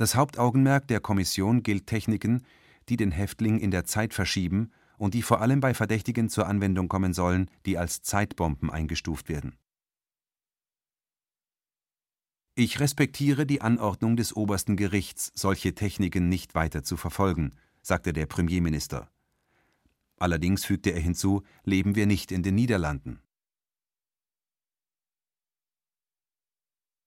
Das 0.00 0.14
Hauptaugenmerk 0.14 0.88
der 0.88 0.98
Kommission 0.98 1.62
gilt 1.62 1.86
Techniken, 1.86 2.46
die 2.88 2.96
den 2.96 3.10
Häftling 3.10 3.58
in 3.58 3.70
der 3.70 3.84
Zeit 3.84 4.14
verschieben 4.14 4.72
und 4.96 5.12
die 5.12 5.20
vor 5.20 5.42
allem 5.42 5.60
bei 5.60 5.74
Verdächtigen 5.74 6.30
zur 6.30 6.46
Anwendung 6.46 6.88
kommen 6.88 7.12
sollen, 7.12 7.50
die 7.66 7.76
als 7.76 8.00
Zeitbomben 8.00 8.70
eingestuft 8.70 9.28
werden. 9.28 9.58
Ich 12.54 12.80
respektiere 12.80 13.44
die 13.44 13.60
Anordnung 13.60 14.16
des 14.16 14.34
obersten 14.34 14.78
Gerichts, 14.78 15.32
solche 15.34 15.74
Techniken 15.74 16.30
nicht 16.30 16.54
weiter 16.54 16.82
zu 16.82 16.96
verfolgen, 16.96 17.50
sagte 17.82 18.14
der 18.14 18.24
Premierminister. 18.24 19.10
Allerdings 20.16 20.64
fügte 20.64 20.92
er 20.92 21.00
hinzu, 21.00 21.42
leben 21.62 21.94
wir 21.94 22.06
nicht 22.06 22.32
in 22.32 22.42
den 22.42 22.54
Niederlanden. 22.54 23.20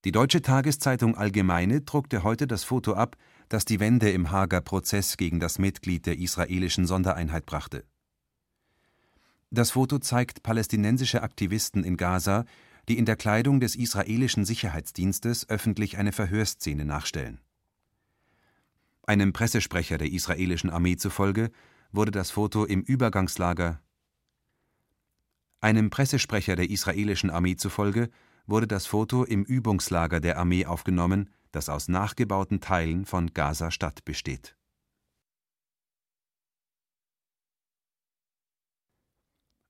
Die 0.06 0.12
deutsche 0.12 0.42
Tageszeitung 0.42 1.16
Allgemeine 1.16 1.80
druckte 1.80 2.24
heute 2.24 2.46
das 2.46 2.66
Foto 2.66 2.94
ab, 2.94 3.16
das 3.48 3.64
die 3.64 3.80
Wende 3.80 4.12
im 4.12 4.32
Haager 4.32 4.60
Prozess 4.60 5.16
gegen 5.16 5.40
das 5.40 5.60
Mitglied 5.60 6.06
der 6.06 6.18
israelischen 6.20 6.86
Sondereinheit 6.86 7.46
brachte. 7.46 7.86
Das 9.50 9.72
Foto 9.72 10.00
zeigt 10.00 10.44
palästinensische 10.44 11.24
Aktivisten 11.24 11.86
in 11.86 11.96
Gaza, 11.96 12.44
die 12.90 12.98
in 12.98 13.06
der 13.06 13.16
Kleidung 13.16 13.62
des 13.62 13.76
israelischen 13.76 14.44
Sicherheitsdienstes 14.44 15.48
öffentlich 15.50 15.98
eine 15.98 16.12
Verhörszene 16.12 16.84
nachstellen. 16.84 17.40
Einem 19.04 19.32
Pressesprecher 19.32 19.98
der 19.98 20.12
israelischen 20.12 20.70
Armee 20.70 20.98
zufolge 20.98 21.50
wurde 21.94 22.12
das 22.12 22.32
Foto 22.32 22.66
im 22.66 22.82
Übergangslager 22.82 23.80
einem 25.62 25.90
Pressesprecher 25.90 26.58
der 26.58 26.70
israelischen 26.70 27.30
Armee 27.30 27.56
zufolge 27.56 28.10
wurde 28.46 28.68
das 28.68 28.86
Foto 28.86 29.24
im 29.24 29.44
Übungslager 29.44 30.20
der 30.20 30.38
Armee 30.38 30.66
aufgenommen, 30.66 31.30
das 31.52 31.70
aus 31.70 31.88
nachgebauten 31.88 32.60
Teilen 32.60 33.06
von 33.06 33.34
Gaza-Stadt 33.34 34.04
besteht. 34.06 34.56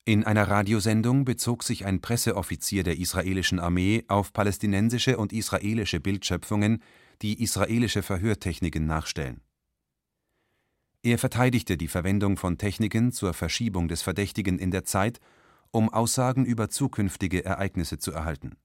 In 0.06 0.26
einer 0.26 0.50
Radiosendung 0.50 1.24
bezog 1.24 1.64
sich 1.64 1.86
ein 1.86 2.02
Presseoffizier 2.02 2.84
der 2.84 2.98
israelischen 2.98 3.60
Armee 3.60 4.04
auf 4.10 4.34
palästinensische 4.34 5.18
und 5.18 5.32
israelische 5.32 6.02
Bildschöpfungen, 6.02 6.84
die 7.22 7.42
israelische 7.42 8.02
Verhörtechniken 8.02 8.86
nachstellen. 8.86 9.42
Er 11.04 11.18
verteidigte 11.18 11.78
die 11.78 11.88
Verwendung 11.88 12.36
von 12.36 12.58
Techniken 12.58 13.14
zur 13.14 13.34
Verschiebung 13.34 13.88
des 13.88 14.02
Verdächtigen 14.02 14.60
in 14.60 14.72
der 14.72 14.84
Zeit, 14.84 15.20
um 15.72 15.90
Aussagen 15.90 16.46
über 16.46 16.70
zukünftige 16.70 17.46
Ereignisse 17.46 17.98
zu 17.98 18.12
erhalten 18.12 18.58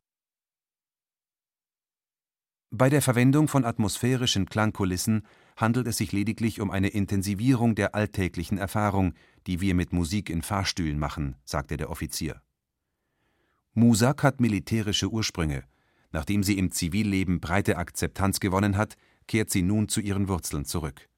bei 2.71 2.91
der 2.91 3.01
Verwendung 3.01 3.49
von 3.49 3.65
atmosphärischen 3.65 4.47
Klangkulissen 4.47 5.23
handelt 5.57 5.87
es 5.87 5.97
sich 5.97 6.13
lediglich 6.13 6.61
um 6.61 6.71
eine 6.71 6.89
Intensivierung 6.89 7.75
der 7.75 7.95
alltäglichen 7.95 8.59
Erfahrung, 8.59 9.15
die 9.47 9.61
wir 9.61 9.75
mit 9.75 9.93
Musik 9.93 10.29
in 10.29 10.43
Fahrstühlen 10.43 10.99
machen, 10.99 11.37
sagte 11.45 11.79
der 11.79 11.89
Offizier. 11.89 12.43
Musak 13.73 14.23
hat 14.23 14.41
militärische 14.41 15.11
Ursprünge. 15.11 15.65
Nachdem 16.11 16.43
sie 16.43 16.59
im 16.59 16.71
Zivilleben 16.71 17.41
breite 17.41 17.79
Akzeptanz 17.79 18.41
gewonnen 18.41 18.77
hat, 18.77 18.97
kehrt 19.27 19.51
sie 19.51 19.63
nun 19.63 19.89
zu 19.89 20.01
ihren 20.01 20.29
Wurzeln 20.29 20.65
zurück. 20.65 21.09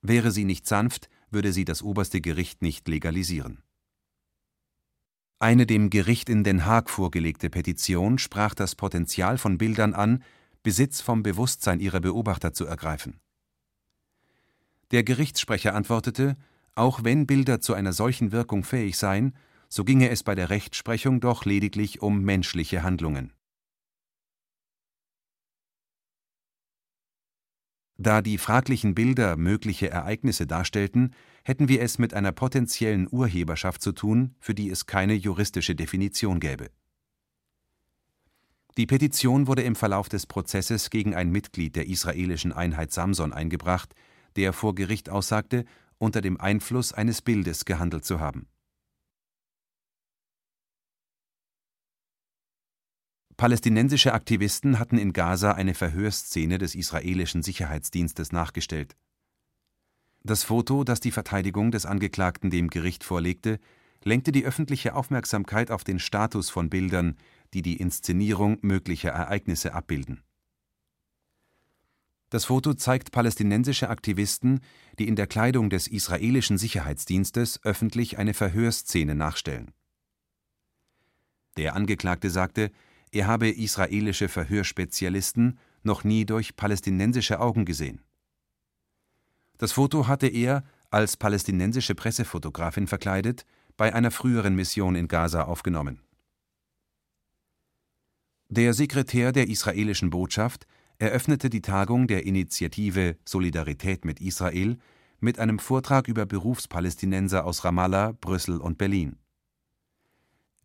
Wäre 0.00 0.30
sie 0.30 0.44
nicht 0.44 0.66
sanft, 0.66 1.08
würde 1.30 1.52
sie 1.52 1.64
das 1.64 1.82
oberste 1.82 2.20
Gericht 2.20 2.62
nicht 2.62 2.88
legalisieren. 2.88 3.62
Eine 5.38 5.66
dem 5.66 5.90
Gericht 5.90 6.28
in 6.28 6.44
Den 6.44 6.66
Haag 6.66 6.88
vorgelegte 6.88 7.50
Petition 7.50 8.18
sprach 8.18 8.54
das 8.54 8.74
Potenzial 8.74 9.38
von 9.38 9.58
Bildern 9.58 9.92
an, 9.92 10.22
Besitz 10.62 11.00
vom 11.00 11.22
Bewusstsein 11.22 11.80
ihrer 11.80 12.00
Beobachter 12.00 12.52
zu 12.52 12.66
ergreifen. 12.66 13.20
Der 14.92 15.02
Gerichtssprecher 15.02 15.74
antwortete, 15.74 16.36
auch 16.74 17.02
wenn 17.02 17.26
Bilder 17.26 17.60
zu 17.60 17.74
einer 17.74 17.92
solchen 17.92 18.32
Wirkung 18.32 18.62
fähig 18.62 18.96
seien, 18.96 19.34
so 19.68 19.84
ginge 19.84 20.10
es 20.10 20.22
bei 20.22 20.34
der 20.34 20.50
Rechtsprechung 20.50 21.20
doch 21.20 21.44
lediglich 21.44 22.02
um 22.02 22.22
menschliche 22.22 22.82
Handlungen. 22.82 23.32
Da 27.96 28.20
die 28.20 28.38
fraglichen 28.38 28.94
Bilder 28.94 29.36
mögliche 29.36 29.88
Ereignisse 29.90 30.46
darstellten, 30.46 31.14
hätten 31.44 31.68
wir 31.68 31.82
es 31.82 31.98
mit 31.98 32.14
einer 32.14 32.32
potenziellen 32.32 33.08
Urheberschaft 33.10 33.80
zu 33.80 33.92
tun, 33.92 34.34
für 34.40 34.54
die 34.54 34.70
es 34.70 34.86
keine 34.86 35.14
juristische 35.14 35.74
Definition 35.74 36.40
gäbe 36.40 36.70
die 38.78 38.86
Petition 38.86 39.46
wurde 39.46 39.62
im 39.62 39.76
Verlauf 39.76 40.08
des 40.08 40.26
Prozesses 40.26 40.88
gegen 40.88 41.14
ein 41.14 41.30
Mitglied 41.30 41.76
der 41.76 41.88
israelischen 41.88 42.52
Einheit 42.52 42.92
Samson 42.92 43.32
eingebracht, 43.32 43.94
der 44.36 44.52
vor 44.52 44.74
Gericht 44.74 45.10
aussagte, 45.10 45.64
unter 45.98 46.20
dem 46.20 46.40
Einfluss 46.40 46.92
eines 46.92 47.20
Bildes 47.20 47.64
gehandelt 47.64 48.04
zu 48.04 48.18
haben. 48.18 48.48
Palästinensische 53.36 54.14
Aktivisten 54.14 54.78
hatten 54.78 54.98
in 54.98 55.12
Gaza 55.12 55.52
eine 55.52 55.74
Verhörszene 55.74 56.58
des 56.58 56.74
israelischen 56.74 57.42
Sicherheitsdienstes 57.42 58.32
nachgestellt. 58.32 58.96
Das 60.22 60.44
Foto, 60.44 60.84
das 60.84 61.00
die 61.00 61.10
Verteidigung 61.10 61.72
des 61.72 61.84
Angeklagten 61.84 62.50
dem 62.50 62.68
Gericht 62.68 63.02
vorlegte, 63.02 63.58
lenkte 64.04 64.32
die 64.32 64.44
öffentliche 64.44 64.94
Aufmerksamkeit 64.94 65.70
auf 65.70 65.82
den 65.82 65.98
Status 65.98 66.50
von 66.50 66.70
Bildern, 66.70 67.16
die 67.54 67.62
die 67.62 67.76
Inszenierung 67.76 68.58
möglicher 68.62 69.10
Ereignisse 69.10 69.74
abbilden. 69.74 70.22
Das 72.30 72.46
Foto 72.46 72.72
zeigt 72.72 73.12
palästinensische 73.12 73.90
Aktivisten, 73.90 74.60
die 74.98 75.06
in 75.06 75.16
der 75.16 75.26
Kleidung 75.26 75.68
des 75.68 75.86
israelischen 75.86 76.56
Sicherheitsdienstes 76.56 77.60
öffentlich 77.62 78.16
eine 78.16 78.32
Verhörszene 78.32 79.14
nachstellen. 79.14 79.72
Der 81.58 81.76
Angeklagte 81.76 82.30
sagte, 82.30 82.72
er 83.10 83.26
habe 83.26 83.50
israelische 83.50 84.30
Verhörspezialisten 84.30 85.58
noch 85.82 86.04
nie 86.04 86.24
durch 86.24 86.56
palästinensische 86.56 87.38
Augen 87.38 87.66
gesehen. 87.66 88.00
Das 89.58 89.72
Foto 89.72 90.06
hatte 90.08 90.26
er, 90.26 90.64
als 90.90 91.18
palästinensische 91.18 91.94
Pressefotografin 91.94 92.86
verkleidet, 92.86 93.44
bei 93.76 93.94
einer 93.94 94.10
früheren 94.10 94.56
Mission 94.56 94.94
in 94.94 95.08
Gaza 95.08 95.44
aufgenommen. 95.44 96.00
Der 98.54 98.74
Sekretär 98.74 99.32
der 99.32 99.48
israelischen 99.48 100.10
Botschaft 100.10 100.66
eröffnete 100.98 101.48
die 101.48 101.62
Tagung 101.62 102.06
der 102.06 102.26
Initiative 102.26 103.16
Solidarität 103.24 104.04
mit 104.04 104.20
Israel 104.20 104.76
mit 105.20 105.38
einem 105.38 105.58
Vortrag 105.58 106.06
über 106.06 106.26
Berufspalästinenser 106.26 107.46
aus 107.46 107.64
Ramallah, 107.64 108.12
Brüssel 108.20 108.58
und 108.58 108.76
Berlin. 108.76 109.16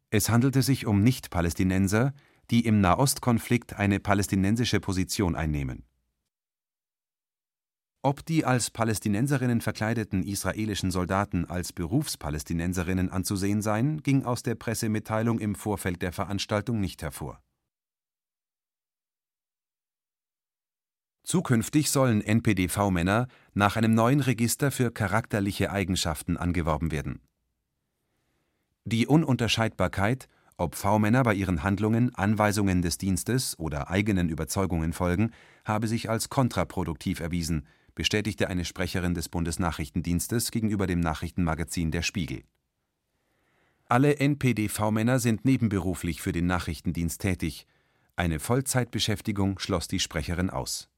Es 0.10 0.28
handelte 0.28 0.64
sich 0.64 0.86
um 0.86 1.02
Nicht-Palästinenser, 1.02 2.14
die 2.52 2.66
im 2.66 2.82
Nahostkonflikt 2.82 3.78
eine 3.78 4.02
palästinensische 4.02 4.82
Position 4.82 5.38
einnehmen. 5.38 5.86
Ob 8.02 8.26
die 8.26 8.44
als 8.44 8.70
Palästinenserinnen 8.70 9.62
verkleideten 9.62 10.24
israelischen 10.24 10.92
Soldaten 10.92 11.46
als 11.46 11.72
Berufspalästinenserinnen 11.72 13.10
anzusehen 13.10 13.62
seien, 13.62 14.04
ging 14.04 14.26
aus 14.26 14.44
der 14.44 14.56
Pressemitteilung 14.56 15.40
im 15.40 15.56
Vorfeld 15.56 16.02
der 16.02 16.12
Veranstaltung 16.12 16.82
nicht 16.82 17.02
hervor. 17.02 17.42
Zukünftig 21.28 21.92
sollen 21.92 22.22
NPDV-Männer 22.22 23.28
nach 23.54 23.76
einem 23.76 23.94
neuen 23.94 24.22
Register 24.22 24.72
für 24.72 24.92
charakterliche 24.92 25.72
Eigenschaften 25.72 26.38
angeworben 26.38 26.90
werden. 26.90 27.20
Die 28.86 29.08
Ununterscheidbarkeit 29.08 30.30
ob 30.60 30.74
V-Männer 30.74 31.22
bei 31.24 31.36
ihren 31.36 31.64
Handlungen 31.64 32.16
Anweisungen 32.16 32.82
des 32.82 32.98
Dienstes 32.98 33.60
oder 33.60 33.90
eigenen 33.92 34.30
Überzeugungen 34.30 34.92
folgen, 34.94 35.32
habe 35.66 35.88
sich 35.88 36.10
als 36.10 36.30
kontraproduktiv 36.30 37.20
erwiesen, 37.20 37.68
bestätigte 37.94 38.48
eine 38.48 38.66
Sprecherin 38.66 39.14
des 39.14 39.30
Bundesnachrichtendienstes 39.30 40.50
gegenüber 40.50 40.88
dem 40.88 41.02
Nachrichtenmagazin 41.02 41.92
Der 41.92 42.04
Spiegel. 42.04 42.44
Alle 43.86 44.18
NPD-V-Männer 44.18 45.20
sind 45.20 45.44
nebenberuflich 45.46 46.22
für 46.22 46.32
den 46.32 46.48
Nachrichtendienst 46.48 47.22
tätig. 47.22 47.68
Eine 48.16 48.40
Vollzeitbeschäftigung 48.40 49.60
schloss 49.60 49.88
die 49.90 50.00
Sprecherin 50.00 50.50
aus. 50.50 50.90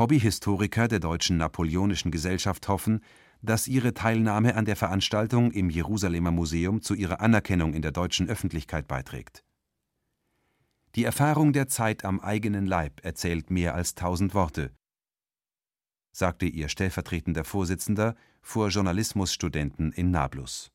Hobbyhistoriker 0.00 0.88
der 0.88 0.98
Deutschen 0.98 1.36
Napoleonischen 1.36 2.10
Gesellschaft 2.10 2.68
hoffen, 2.68 3.04
dass 3.42 3.68
ihre 3.68 3.92
Teilnahme 3.92 4.54
an 4.54 4.64
der 4.64 4.74
Veranstaltung 4.74 5.52
im 5.52 5.68
Jerusalemer 5.68 6.30
Museum 6.30 6.80
zu 6.80 6.94
ihrer 6.94 7.20
Anerkennung 7.20 7.74
in 7.74 7.82
der 7.82 7.92
deutschen 7.92 8.26
Öffentlichkeit 8.26 8.88
beiträgt. 8.88 9.44
Die 10.94 11.04
Erfahrung 11.04 11.52
der 11.52 11.68
Zeit 11.68 12.06
am 12.06 12.18
eigenen 12.18 12.64
Leib 12.64 13.04
erzählt 13.04 13.50
mehr 13.50 13.74
als 13.74 13.94
tausend 13.94 14.32
Worte, 14.32 14.72
sagte 16.12 16.46
ihr 16.46 16.70
stellvertretender 16.70 17.44
Vorsitzender 17.44 18.14
vor 18.40 18.68
Journalismusstudenten 18.68 19.92
in 19.92 20.10
Nablus. 20.10 20.70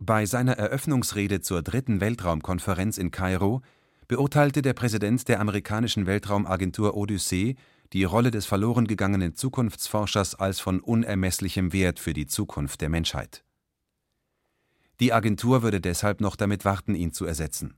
Bei 0.00 0.26
seiner 0.26 0.54
Eröffnungsrede 0.58 1.40
zur 1.40 1.62
dritten 1.62 2.00
Weltraumkonferenz 2.00 2.98
in 2.98 3.12
Kairo 3.12 3.62
beurteilte 4.08 4.62
der 4.62 4.72
Präsident 4.72 5.28
der 5.28 5.40
amerikanischen 5.40 6.06
Weltraumagentur 6.06 6.96
Odyssee 6.96 7.56
die 7.92 8.04
Rolle 8.04 8.30
des 8.30 8.46
verloren 8.46 8.86
gegangenen 8.86 9.34
Zukunftsforschers 9.34 10.34
als 10.34 10.60
von 10.60 10.80
unermesslichem 10.80 11.72
Wert 11.72 11.98
für 11.98 12.14
die 12.14 12.26
Zukunft 12.26 12.80
der 12.80 12.88
Menschheit. 12.88 13.44
Die 15.00 15.12
Agentur 15.12 15.62
würde 15.62 15.80
deshalb 15.80 16.20
noch 16.20 16.36
damit 16.36 16.64
warten, 16.64 16.94
ihn 16.94 17.12
zu 17.12 17.26
ersetzen. 17.26 17.74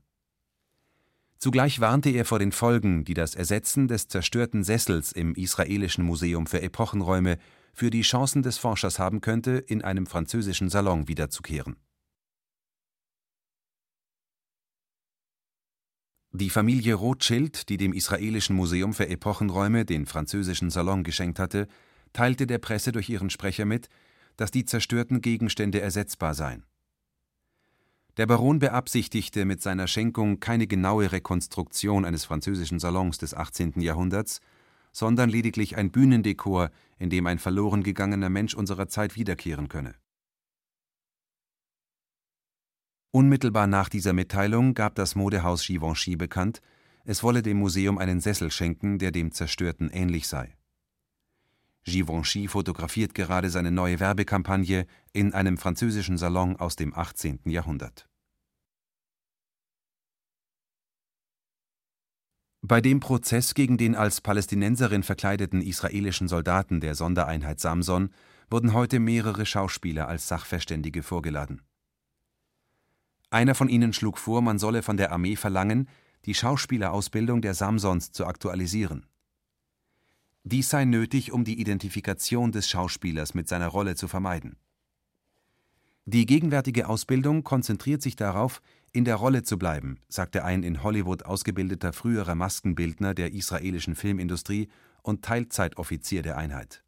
Zugleich 1.37 1.79
warnte 1.79 2.09
er 2.09 2.25
vor 2.25 2.39
den 2.39 2.51
Folgen, 2.51 3.03
die 3.03 3.13
das 3.13 3.35
Ersetzen 3.35 3.87
des 3.87 4.07
zerstörten 4.07 4.63
Sessels 4.63 5.11
im 5.11 5.35
israelischen 5.35 6.05
Museum 6.05 6.47
für 6.47 6.61
Epochenräume 6.61 7.37
für 7.73 7.89
die 7.89 8.03
Chancen 8.03 8.41
des 8.41 8.57
Forschers 8.57 8.99
haben 8.99 9.19
könnte, 9.19 9.57
in 9.57 9.83
einem 9.83 10.05
französischen 10.05 10.69
Salon 10.69 11.09
wiederzukehren. 11.09 11.75
Die 16.37 16.49
Familie 16.49 16.95
Rothschild, 16.95 17.69
die 17.69 17.77
dem 17.77 17.93
Israelischen 17.93 18.57
Museum 18.57 18.93
für 18.93 19.07
Epochenräume 19.07 19.85
den 19.85 20.05
französischen 20.05 20.69
Salon 20.69 21.05
geschenkt 21.05 21.39
hatte, 21.39 21.65
teilte 22.11 22.45
der 22.45 22.57
Presse 22.57 22.91
durch 22.91 23.07
ihren 23.07 23.29
Sprecher 23.29 23.63
mit, 23.63 23.87
dass 24.35 24.51
die 24.51 24.65
zerstörten 24.65 25.21
Gegenstände 25.21 25.79
ersetzbar 25.79 26.33
seien. 26.33 26.65
Der 28.17 28.25
Baron 28.25 28.59
beabsichtigte 28.59 29.45
mit 29.45 29.61
seiner 29.61 29.87
Schenkung 29.87 30.41
keine 30.41 30.67
genaue 30.67 31.13
Rekonstruktion 31.13 32.03
eines 32.03 32.25
französischen 32.25 32.79
Salons 32.79 33.17
des 33.17 33.33
18. 33.33 33.79
Jahrhunderts, 33.79 34.41
sondern 34.91 35.29
lediglich 35.29 35.77
ein 35.77 35.89
Bühnendekor, 35.89 36.69
in 36.97 37.09
dem 37.09 37.27
ein 37.27 37.39
verloren 37.39 37.81
gegangener 37.81 38.29
Mensch 38.29 38.55
unserer 38.55 38.89
Zeit 38.89 39.15
wiederkehren 39.15 39.69
könne 39.69 39.95
Unmittelbar 43.15 43.65
nach 43.65 43.87
dieser 43.87 44.11
Mitteilung 44.11 44.73
gab 44.73 44.95
das 44.95 45.15
Modehaus 45.15 45.65
Givenchy 45.65 46.17
bekannt, 46.17 46.61
es 47.05 47.23
wolle 47.23 47.41
dem 47.41 47.55
Museum 47.55 47.97
einen 47.97 48.19
Sessel 48.19 48.51
schenken, 48.51 48.99
der 48.99 49.11
dem 49.11 49.31
zerstörten 49.31 49.89
ähnlich 49.89 50.27
sei. 50.27 50.53
Givenchy 51.85 52.49
fotografiert 52.49 53.13
gerade 53.13 53.49
seine 53.49 53.71
neue 53.71 54.01
Werbekampagne 54.01 54.85
in 55.13 55.33
einem 55.33 55.57
französischen 55.57 56.17
Salon 56.17 56.57
aus 56.57 56.75
dem 56.75 56.93
18. 56.93 57.39
Jahrhundert. 57.45 58.09
Bei 62.61 62.81
dem 62.81 62.99
Prozess 62.99 63.53
gegen 63.53 63.77
den 63.77 63.95
als 63.95 64.19
Palästinenserin 64.19 65.03
verkleideten 65.03 65.61
israelischen 65.61 66.27
Soldaten 66.27 66.81
der 66.81 66.95
Sondereinheit 66.95 67.61
Samson 67.61 68.09
wurden 68.49 68.73
heute 68.73 68.99
mehrere 68.99 69.45
Schauspieler 69.45 70.09
als 70.09 70.27
Sachverständige 70.27 71.01
vorgeladen 71.01 71.61
einer 73.35 73.53
von 73.53 73.67
ihnen 73.67 73.91
schlug 73.91 74.17
vor, 74.17 74.41
man 74.41 74.57
solle 74.57 74.81
von 74.81 74.95
der 74.95 75.11
Armee 75.11 75.35
verlangen, 75.35 75.89
die 76.23 76.33
Schauspielerausbildung 76.33 77.41
der 77.41 77.53
Samsons 77.53 78.13
zu 78.13 78.25
aktualisieren. 78.25 79.05
Dies 80.43 80.69
sei 80.69 80.85
nötig, 80.85 81.33
um 81.33 81.43
die 81.43 81.59
Identifikation 81.59 82.53
des 82.53 82.69
Schauspielers 82.69 83.33
mit 83.33 83.49
seiner 83.49 83.67
Rolle 83.67 83.95
zu 83.95 84.07
vermeiden. 84.07 84.55
Die 86.05 86.25
gegenwärtige 86.25 86.87
Ausbildung 86.87 87.43
konzentriert 87.43 88.01
sich 88.01 88.15
darauf, 88.15 88.61
in 88.93 89.03
der 89.03 89.15
Rolle 89.17 89.43
zu 89.43 89.57
bleiben, 89.57 89.99
sagte 90.07 90.45
ein 90.45 90.63
in 90.63 90.81
Hollywood 90.81 91.23
ausgebildeter 91.25 91.91
früherer 91.91 92.35
Maskenbildner 92.35 93.13
der 93.13 93.33
israelischen 93.33 93.95
Filmindustrie 93.95 94.69
und 95.01 95.25
Teilzeitoffizier 95.25 96.21
der 96.21 96.37
Einheit. 96.37 96.83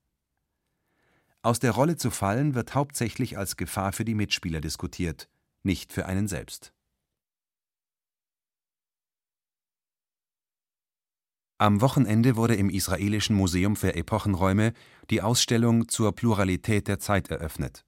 Aus 1.42 1.60
der 1.60 1.72
Rolle 1.72 1.98
zu 1.98 2.10
fallen 2.10 2.56
wird 2.56 2.74
hauptsächlich 2.74 3.38
als 3.38 3.58
Gefahr 3.58 3.92
für 3.92 4.06
die 4.06 4.16
Mitspieler 4.16 4.62
diskutiert, 4.62 5.28
nicht 5.68 5.94
für 5.94 6.08
einen 6.08 6.28
selbst. 6.28 6.74
Am 11.60 11.82
Wochenende 11.82 12.36
wurde 12.36 12.56
im 12.56 12.70
Israelischen 12.70 13.36
Museum 13.36 13.76
für 13.76 13.96
Epochenräume 13.96 14.74
die 15.10 15.22
Ausstellung 15.22 15.88
zur 15.88 16.16
Pluralität 16.16 16.88
der 16.88 17.00
Zeit 17.00 17.30
eröffnet. 17.30 17.84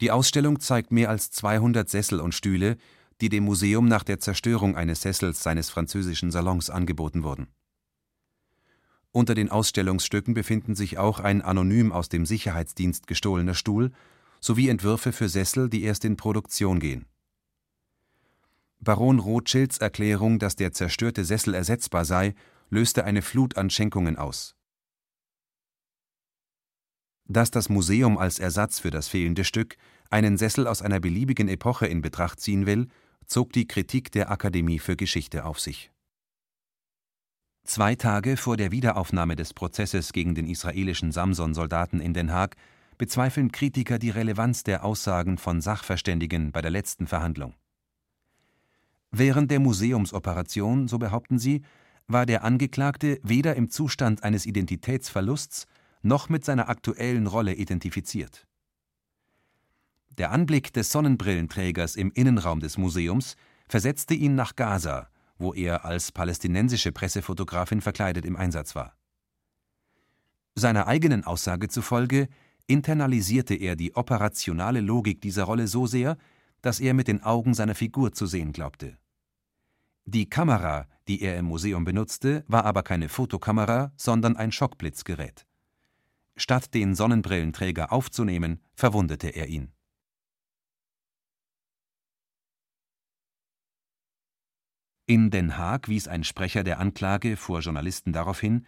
Die 0.00 0.12
Ausstellung 0.12 0.60
zeigt 0.60 0.92
mehr 0.92 1.10
als 1.10 1.30
200 1.32 1.88
Sessel 1.88 2.20
und 2.20 2.34
Stühle, 2.34 2.76
die 3.20 3.28
dem 3.28 3.44
Museum 3.44 3.88
nach 3.88 4.04
der 4.04 4.20
Zerstörung 4.20 4.76
eines 4.76 5.02
Sessels 5.02 5.42
seines 5.42 5.70
französischen 5.70 6.30
Salons 6.30 6.70
angeboten 6.70 7.24
wurden. 7.24 7.48
Unter 9.10 9.34
den 9.34 9.50
Ausstellungsstücken 9.50 10.34
befinden 10.34 10.76
sich 10.76 10.98
auch 10.98 11.18
ein 11.18 11.42
anonym 11.42 11.90
aus 11.90 12.08
dem 12.08 12.24
Sicherheitsdienst 12.24 13.08
gestohlener 13.08 13.54
Stuhl 13.54 13.90
sowie 14.40 14.68
Entwürfe 14.68 15.12
für 15.12 15.28
Sessel, 15.28 15.68
die 15.68 15.82
erst 15.82 16.04
in 16.04 16.16
Produktion 16.16 16.80
gehen. 16.80 17.06
Baron 18.80 19.18
Rothschilds 19.18 19.78
Erklärung, 19.78 20.38
dass 20.38 20.56
der 20.56 20.72
zerstörte 20.72 21.24
Sessel 21.24 21.54
ersetzbar 21.54 22.04
sei, 22.04 22.34
löste 22.70 23.04
eine 23.04 23.22
Flut 23.22 23.56
an 23.56 23.70
Schenkungen 23.70 24.16
aus. 24.16 24.54
Dass 27.24 27.50
das 27.50 27.68
Museum 27.68 28.16
als 28.16 28.38
Ersatz 28.38 28.78
für 28.78 28.90
das 28.90 29.08
fehlende 29.08 29.44
Stück 29.44 29.76
einen 30.10 30.38
Sessel 30.38 30.66
aus 30.66 30.80
einer 30.80 31.00
beliebigen 31.00 31.48
Epoche 31.48 31.86
in 31.86 32.00
Betracht 32.00 32.40
ziehen 32.40 32.66
will, 32.66 32.88
zog 33.26 33.52
die 33.52 33.66
Kritik 33.66 34.10
der 34.12 34.30
Akademie 34.30 34.78
für 34.78 34.96
Geschichte 34.96 35.44
auf 35.44 35.60
sich. 35.60 35.90
Zwei 37.64 37.96
Tage 37.96 38.38
vor 38.38 38.56
der 38.56 38.72
Wiederaufnahme 38.72 39.36
des 39.36 39.52
Prozesses 39.52 40.14
gegen 40.14 40.34
den 40.34 40.46
israelischen 40.46 41.12
Samson-Soldaten 41.12 42.00
in 42.00 42.14
Den 42.14 42.32
Haag 42.32 42.56
bezweifeln 42.98 43.52
Kritiker 43.52 43.98
die 43.98 44.10
Relevanz 44.10 44.64
der 44.64 44.84
Aussagen 44.84 45.38
von 45.38 45.60
Sachverständigen 45.60 46.52
bei 46.52 46.60
der 46.60 46.70
letzten 46.70 47.06
Verhandlung. 47.06 47.54
Während 49.10 49.50
der 49.50 49.60
Museumsoperation, 49.60 50.88
so 50.88 50.98
behaupten 50.98 51.38
sie, 51.38 51.62
war 52.08 52.26
der 52.26 52.44
Angeklagte 52.44 53.20
weder 53.22 53.56
im 53.56 53.70
Zustand 53.70 54.22
eines 54.24 54.44
Identitätsverlusts 54.46 55.66
noch 56.02 56.28
mit 56.28 56.44
seiner 56.44 56.68
aktuellen 56.68 57.26
Rolle 57.26 57.54
identifiziert. 57.54 58.46
Der 60.16 60.32
Anblick 60.32 60.72
des 60.72 60.90
Sonnenbrillenträgers 60.90 61.96
im 61.96 62.10
Innenraum 62.10 62.60
des 62.60 62.76
Museums 62.76 63.36
versetzte 63.68 64.14
ihn 64.14 64.34
nach 64.34 64.56
Gaza, 64.56 65.08
wo 65.38 65.54
er 65.54 65.84
als 65.84 66.10
palästinensische 66.10 66.92
Pressefotografin 66.92 67.80
verkleidet 67.80 68.24
im 68.24 68.36
Einsatz 68.36 68.74
war. 68.74 68.96
Seiner 70.56 70.88
eigenen 70.88 71.24
Aussage 71.24 71.68
zufolge 71.68 72.28
internalisierte 72.68 73.54
er 73.54 73.74
die 73.74 73.96
operationale 73.96 74.80
Logik 74.80 75.20
dieser 75.20 75.44
Rolle 75.44 75.66
so 75.66 75.86
sehr, 75.86 76.16
dass 76.62 76.78
er 76.78 76.94
mit 76.94 77.08
den 77.08 77.22
Augen 77.22 77.54
seiner 77.54 77.74
Figur 77.74 78.12
zu 78.12 78.26
sehen 78.26 78.52
glaubte. 78.52 78.98
Die 80.04 80.28
Kamera, 80.28 80.86
die 81.08 81.22
er 81.22 81.36
im 81.38 81.46
Museum 81.46 81.84
benutzte, 81.84 82.44
war 82.46 82.64
aber 82.64 82.82
keine 82.82 83.08
Fotokamera, 83.08 83.92
sondern 83.96 84.36
ein 84.36 84.52
Schockblitzgerät. 84.52 85.46
Statt 86.36 86.72
den 86.72 86.94
Sonnenbrillenträger 86.94 87.92
aufzunehmen, 87.92 88.60
verwundete 88.74 89.28
er 89.28 89.48
ihn. 89.48 89.72
In 95.06 95.30
Den 95.30 95.56
Haag 95.56 95.88
wies 95.88 96.06
ein 96.06 96.22
Sprecher 96.22 96.64
der 96.64 96.78
Anklage 96.80 97.38
vor 97.38 97.60
Journalisten 97.60 98.12
darauf 98.12 98.40
hin, 98.40 98.66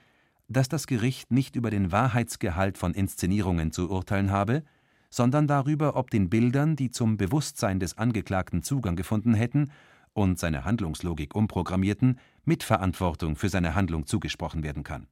dass 0.50 0.68
das 0.68 0.88
Gericht 0.88 1.30
nicht 1.30 1.54
über 1.54 1.70
den 1.70 1.92
Wahrheitsgehalt 1.92 2.76
von 2.76 2.92
Inszenierungen 2.92 3.70
zu 3.70 3.88
urteilen 3.88 4.30
habe, 4.32 4.64
sondern 5.08 5.46
darüber, 5.46 5.96
ob 5.96 6.10
den 6.10 6.28
Bildern, 6.28 6.76
die 6.76 6.90
zum 6.90 7.16
Bewusstsein 7.16 7.78
des 7.80 7.96
Angeklagten 7.96 8.62
Zugang 8.62 8.96
gefunden 8.96 9.32
hätten 9.32 9.70
und 10.12 10.38
seine 10.40 10.64
Handlungslogik 10.64 11.36
umprogrammierten, 11.36 12.18
Mitverantwortung 12.44 13.36
für 13.36 13.48
seine 13.48 13.76
Handlung 13.76 14.06
zugesprochen 14.06 14.64
werden 14.64 14.82
kann. 14.82 15.06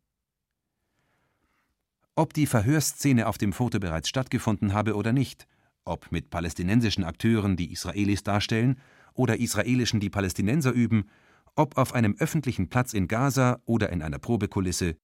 Ob 2.17 2.35
die 2.35 2.47
Verhörszene 2.47 3.29
auf 3.29 3.39
dem 3.39 3.53
Foto 3.53 3.79
bereits 3.79 4.09
stattgefunden 4.09 4.73
habe 4.73 4.97
oder 4.97 5.13
nicht, 5.13 5.47
ob 5.85 6.11
mit 6.11 6.31
palästinensischen 6.31 7.05
Akteuren, 7.05 7.57
die 7.57 7.73
Israelis 7.73 8.25
darstellen, 8.25 8.81
oder 9.15 9.39
Israelischen, 9.39 10.01
die 10.01 10.11
Palästinenser 10.11 10.73
üben, 10.73 11.09
ob 11.55 11.79
auf 11.79 11.95
einem 11.95 12.17
öffentlichen 12.19 12.69
Platz 12.69 12.93
in 12.93 13.07
Gaza 13.07 13.61
oder 13.67 13.91
in 13.91 14.03
einer 14.03 14.19
Probekulisse. 14.19 14.97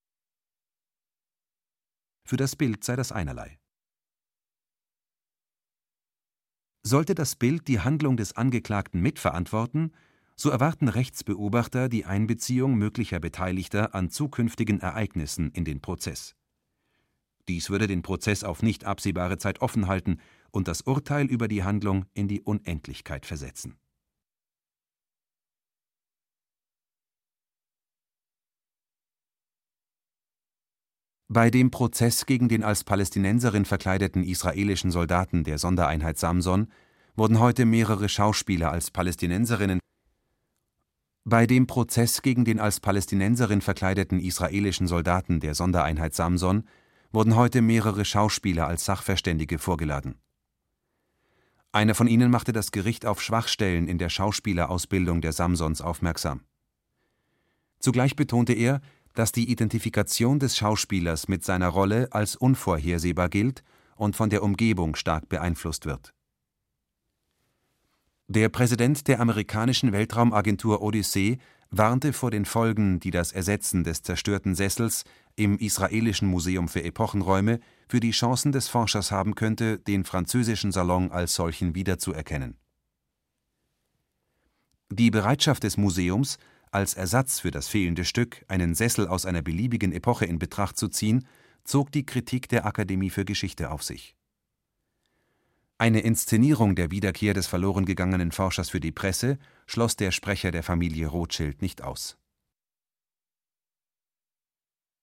Für 2.26 2.36
das 2.36 2.56
Bild 2.56 2.84
sei 2.84 2.96
das 2.96 3.12
einerlei. 3.12 3.58
Sollte 6.82 7.14
das 7.14 7.36
Bild 7.36 7.68
die 7.68 7.80
Handlung 7.80 8.16
des 8.16 8.36
Angeklagten 8.36 9.00
mitverantworten, 9.00 9.92
so 10.36 10.50
erwarten 10.50 10.88
Rechtsbeobachter 10.88 11.88
die 11.88 12.04
Einbeziehung 12.04 12.74
möglicher 12.74 13.20
Beteiligter 13.20 13.94
an 13.94 14.10
zukünftigen 14.10 14.80
Ereignissen 14.80 15.50
in 15.52 15.64
den 15.64 15.80
Prozess. 15.80 16.34
Dies 17.48 17.70
würde 17.70 17.86
den 17.86 18.02
Prozess 18.02 18.42
auf 18.42 18.62
nicht 18.62 18.84
absehbare 18.84 19.38
Zeit 19.38 19.60
offen 19.60 19.86
halten 19.86 20.18
und 20.50 20.66
das 20.66 20.82
Urteil 20.82 21.26
über 21.26 21.46
die 21.46 21.62
Handlung 21.62 22.06
in 22.14 22.26
die 22.26 22.40
Unendlichkeit 22.40 23.26
versetzen. 23.26 23.76
Bei 31.34 31.50
dem 31.50 31.72
Prozess 31.72 32.26
gegen 32.26 32.48
den 32.48 32.62
als 32.62 32.84
Palästinenserin 32.84 33.64
verkleideten 33.64 34.22
israelischen 34.22 34.92
Soldaten 34.92 35.42
der 35.42 35.58
Sondereinheit 35.58 36.16
Samson 36.16 36.68
wurden 37.16 37.40
heute 37.40 37.64
mehrere 37.64 38.08
Schauspieler 38.08 38.70
als 38.70 38.92
Palästinenserinnen 38.92 39.80
bei 41.24 41.48
dem 41.48 41.66
Prozess 41.66 42.22
gegen 42.22 42.44
den 42.44 42.60
als 42.60 42.78
Palästinenserin 42.78 43.62
verkleideten 43.62 44.20
israelischen 44.20 44.86
Soldaten 44.86 45.40
der 45.40 45.56
Sondereinheit 45.56 46.14
Samson 46.14 46.68
wurden 47.10 47.34
heute 47.34 47.62
mehrere 47.62 48.04
Schauspieler 48.04 48.68
als 48.68 48.84
Sachverständige 48.84 49.58
vorgeladen. 49.58 50.20
Einer 51.72 51.96
von 51.96 52.06
ihnen 52.06 52.30
machte 52.30 52.52
das 52.52 52.70
Gericht 52.70 53.06
auf 53.06 53.20
Schwachstellen 53.20 53.88
in 53.88 53.98
der 53.98 54.08
Schauspielerausbildung 54.08 55.20
der 55.20 55.32
Samsons 55.32 55.80
aufmerksam. 55.80 56.42
Zugleich 57.80 58.14
betonte 58.14 58.52
er, 58.52 58.80
dass 59.14 59.32
die 59.32 59.50
Identifikation 59.50 60.38
des 60.38 60.56
Schauspielers 60.56 61.28
mit 61.28 61.44
seiner 61.44 61.68
Rolle 61.68 62.08
als 62.10 62.36
unvorhersehbar 62.36 63.28
gilt 63.28 63.62
und 63.96 64.16
von 64.16 64.30
der 64.30 64.42
Umgebung 64.42 64.96
stark 64.96 65.28
beeinflusst 65.28 65.86
wird. 65.86 66.12
Der 68.26 68.48
Präsident 68.48 69.06
der 69.06 69.20
amerikanischen 69.20 69.92
Weltraumagentur 69.92 70.82
Odyssee 70.82 71.38
warnte 71.70 72.12
vor 72.12 72.30
den 72.30 72.44
Folgen, 72.44 73.00
die 73.00 73.10
das 73.10 73.32
Ersetzen 73.32 73.84
des 73.84 74.02
zerstörten 74.02 74.54
Sessels 74.54 75.04
im 75.36 75.58
israelischen 75.58 76.28
Museum 76.28 76.68
für 76.68 76.82
Epochenräume 76.82 77.60
für 77.88 78.00
die 78.00 78.12
Chancen 78.12 78.52
des 78.52 78.68
Forschers 78.68 79.10
haben 79.10 79.34
könnte, 79.34 79.78
den 79.78 80.04
französischen 80.04 80.72
Salon 80.72 81.10
als 81.10 81.34
solchen 81.34 81.74
wiederzuerkennen. 81.74 82.56
Die 84.90 85.10
Bereitschaft 85.10 85.64
des 85.64 85.76
Museums, 85.76 86.38
als 86.74 86.94
Ersatz 86.94 87.40
für 87.40 87.50
das 87.50 87.68
fehlende 87.68 88.04
Stück 88.04 88.44
einen 88.48 88.74
Sessel 88.74 89.06
aus 89.06 89.26
einer 89.26 89.42
beliebigen 89.42 89.92
Epoche 89.92 90.24
in 90.24 90.38
Betracht 90.38 90.76
zu 90.76 90.88
ziehen, 90.88 91.26
zog 91.62 91.92
die 91.92 92.04
Kritik 92.04 92.48
der 92.48 92.66
Akademie 92.66 93.10
für 93.10 93.24
Geschichte 93.24 93.70
auf 93.70 93.82
sich. 93.82 94.16
Eine 95.78 96.00
Inszenierung 96.00 96.74
der 96.74 96.90
Wiederkehr 96.90 97.34
des 97.34 97.46
verloren 97.46 97.84
gegangenen 97.84 98.32
Forschers 98.32 98.70
für 98.70 98.80
die 98.80 98.92
Presse 98.92 99.38
schloss 99.66 99.96
der 99.96 100.12
Sprecher 100.12 100.50
der 100.50 100.62
Familie 100.62 101.08
Rothschild 101.08 101.62
nicht 101.62 101.82
aus. 101.82 102.16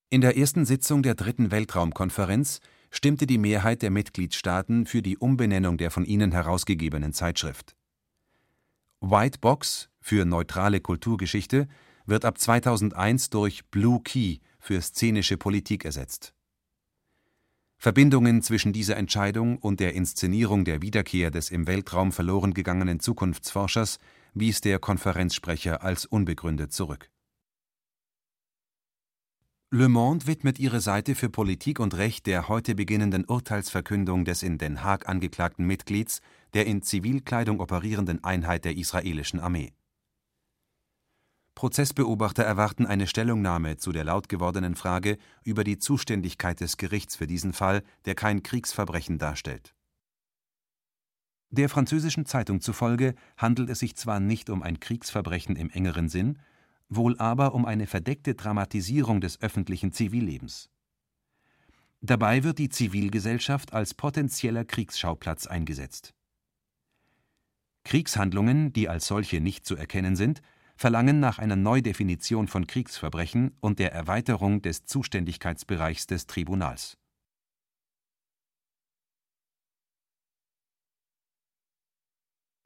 In 0.09 0.21
der 0.21 0.37
ersten 0.37 0.65
Sitzung 0.65 1.03
der 1.03 1.15
dritten 1.15 1.51
Weltraumkonferenz 1.51 2.59
stimmte 2.89 3.27
die 3.27 3.37
Mehrheit 3.37 3.81
der 3.81 3.91
Mitgliedstaaten 3.91 4.85
für 4.85 5.01
die 5.01 5.17
Umbenennung 5.17 5.77
der 5.77 5.89
von 5.89 6.03
ihnen 6.03 6.33
herausgegebenen 6.33 7.13
Zeitschrift. 7.13 7.75
White 9.03 9.39
Box 9.39 9.89
für 9.99 10.25
neutrale 10.25 10.79
Kulturgeschichte 10.79 11.67
wird 12.05 12.23
ab 12.23 12.37
2001 12.37 13.31
durch 13.31 13.65
Blue 13.65 13.99
Key 14.03 14.37
für 14.59 14.79
szenische 14.79 15.37
Politik 15.37 15.85
ersetzt. 15.85 16.35
Verbindungen 17.77 18.43
zwischen 18.43 18.73
dieser 18.73 18.97
Entscheidung 18.97 19.57
und 19.57 19.79
der 19.79 19.95
Inszenierung 19.95 20.65
der 20.65 20.83
Wiederkehr 20.83 21.31
des 21.31 21.49
im 21.49 21.65
Weltraum 21.65 22.11
verloren 22.11 22.53
gegangenen 22.53 22.99
Zukunftsforschers 22.99 23.97
wies 24.35 24.61
der 24.61 24.77
Konferenzsprecher 24.77 25.81
als 25.81 26.05
unbegründet 26.05 26.71
zurück. 26.71 27.09
Le 29.73 29.87
Monde 29.87 30.27
widmet 30.27 30.59
ihre 30.59 30.81
Seite 30.81 31.15
für 31.15 31.29
Politik 31.29 31.79
und 31.79 31.93
Recht 31.93 32.25
der 32.25 32.49
heute 32.49 32.75
beginnenden 32.75 33.23
Urteilsverkündung 33.23 34.25
des 34.25 34.43
in 34.43 34.57
Den 34.57 34.83
Haag 34.83 35.07
angeklagten 35.07 35.65
Mitglieds 35.65 36.19
der 36.53 36.65
in 36.65 36.81
Zivilkleidung 36.81 37.61
operierenden 37.61 38.21
Einheit 38.21 38.65
der 38.65 38.75
israelischen 38.75 39.39
Armee. 39.39 39.71
Prozessbeobachter 41.55 42.43
erwarten 42.43 42.85
eine 42.85 43.07
Stellungnahme 43.07 43.77
zu 43.77 43.93
der 43.93 44.03
laut 44.03 44.27
gewordenen 44.27 44.75
Frage 44.75 45.17
über 45.45 45.63
die 45.63 45.77
Zuständigkeit 45.77 46.59
des 46.59 46.75
Gerichts 46.75 47.15
für 47.15 47.27
diesen 47.27 47.53
Fall, 47.53 47.81
der 48.03 48.15
kein 48.15 48.43
Kriegsverbrechen 48.43 49.19
darstellt. 49.19 49.73
Der 51.49 51.69
französischen 51.69 52.25
Zeitung 52.25 52.59
zufolge 52.59 53.15
handelt 53.37 53.69
es 53.69 53.79
sich 53.79 53.95
zwar 53.95 54.19
nicht 54.19 54.49
um 54.49 54.63
ein 54.63 54.81
Kriegsverbrechen 54.81 55.55
im 55.55 55.69
engeren 55.69 56.09
Sinn, 56.09 56.39
wohl 56.91 57.17
aber 57.17 57.55
um 57.55 57.65
eine 57.65 57.87
verdeckte 57.87 58.35
Dramatisierung 58.35 59.21
des 59.21 59.41
öffentlichen 59.41 59.93
Zivillebens. 59.93 60.69
Dabei 62.01 62.43
wird 62.43 62.59
die 62.59 62.69
Zivilgesellschaft 62.69 63.73
als 63.73 63.93
potenzieller 63.93 64.65
Kriegsschauplatz 64.65 65.47
eingesetzt. 65.47 66.13
Kriegshandlungen, 67.83 68.73
die 68.73 68.89
als 68.89 69.07
solche 69.07 69.39
nicht 69.39 69.65
zu 69.65 69.75
erkennen 69.75 70.15
sind, 70.15 70.41
verlangen 70.75 71.19
nach 71.19 71.39
einer 71.39 71.55
Neudefinition 71.55 72.47
von 72.47 72.67
Kriegsverbrechen 72.67 73.55
und 73.61 73.79
der 73.79 73.93
Erweiterung 73.93 74.61
des 74.61 74.85
Zuständigkeitsbereichs 74.85 76.07
des 76.07 76.27
Tribunals. 76.27 76.97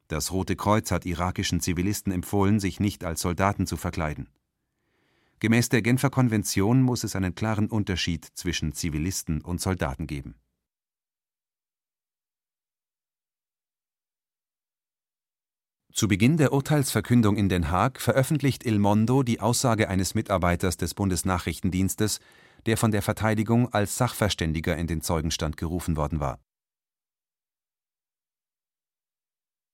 Das 0.08 0.30
Rote 0.30 0.54
Kreuz 0.54 0.92
hat 0.92 1.04
irakischen 1.04 1.60
Zivilisten 1.60 2.12
empfohlen, 2.12 2.60
sich 2.60 2.78
nicht 2.78 3.02
als 3.02 3.20
Soldaten 3.20 3.66
zu 3.66 3.76
verkleiden. 3.76 4.28
Gemäß 5.40 5.68
der 5.68 5.82
Genfer 5.82 6.10
Konvention 6.10 6.80
muss 6.80 7.04
es 7.04 7.16
einen 7.16 7.34
klaren 7.34 7.68
Unterschied 7.68 8.24
zwischen 8.24 8.72
Zivilisten 8.72 9.42
und 9.42 9.60
Soldaten 9.60 10.06
geben. 10.06 10.36
Zu 15.92 16.08
Beginn 16.08 16.36
der 16.36 16.52
Urteilsverkündung 16.52 17.36
in 17.36 17.48
Den 17.48 17.70
Haag 17.70 18.00
veröffentlicht 18.00 18.64
Il 18.64 18.78
Mondo 18.78 19.22
die 19.22 19.40
Aussage 19.40 19.88
eines 19.88 20.14
Mitarbeiters 20.14 20.76
des 20.76 20.94
Bundesnachrichtendienstes, 20.94 22.20
der 22.66 22.76
von 22.76 22.90
der 22.92 23.02
Verteidigung 23.02 23.72
als 23.72 23.96
Sachverständiger 23.96 24.76
in 24.76 24.86
den 24.86 25.00
Zeugenstand 25.00 25.56
gerufen 25.56 25.96
worden 25.96 26.20
war 26.20 26.38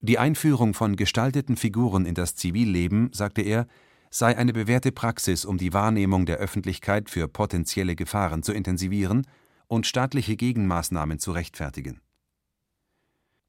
Die 0.03 0.19
Einführung 0.19 0.75
von 0.75 0.97
gestalteten 0.97 1.57
Figuren 1.57 2.05
in 2.05 2.15
das 2.15 2.35
Zivilleben, 2.35 3.11
sagte 3.13 3.41
er, 3.43 3.67
sei 4.11 4.37
eine 4.37 4.53
bewährte 4.53 4.93
Praxis, 4.93 5.45
um 5.45 5.59
die 5.59 5.73
Wahrnehmung 5.73 6.27
der 6.27 6.37
Öffentlichkeit 6.37 7.09
für 7.09 7.29
potenzielle 7.29 7.97
Gefahren 7.97 8.43
zu 8.43 8.53
intensivieren 8.53 9.27
und 9.69 9.87
staatliche 9.87 10.37
Gegenmaßnahmen 10.37 11.19
zu 11.19 11.33
rechtfertigen 11.33 12.01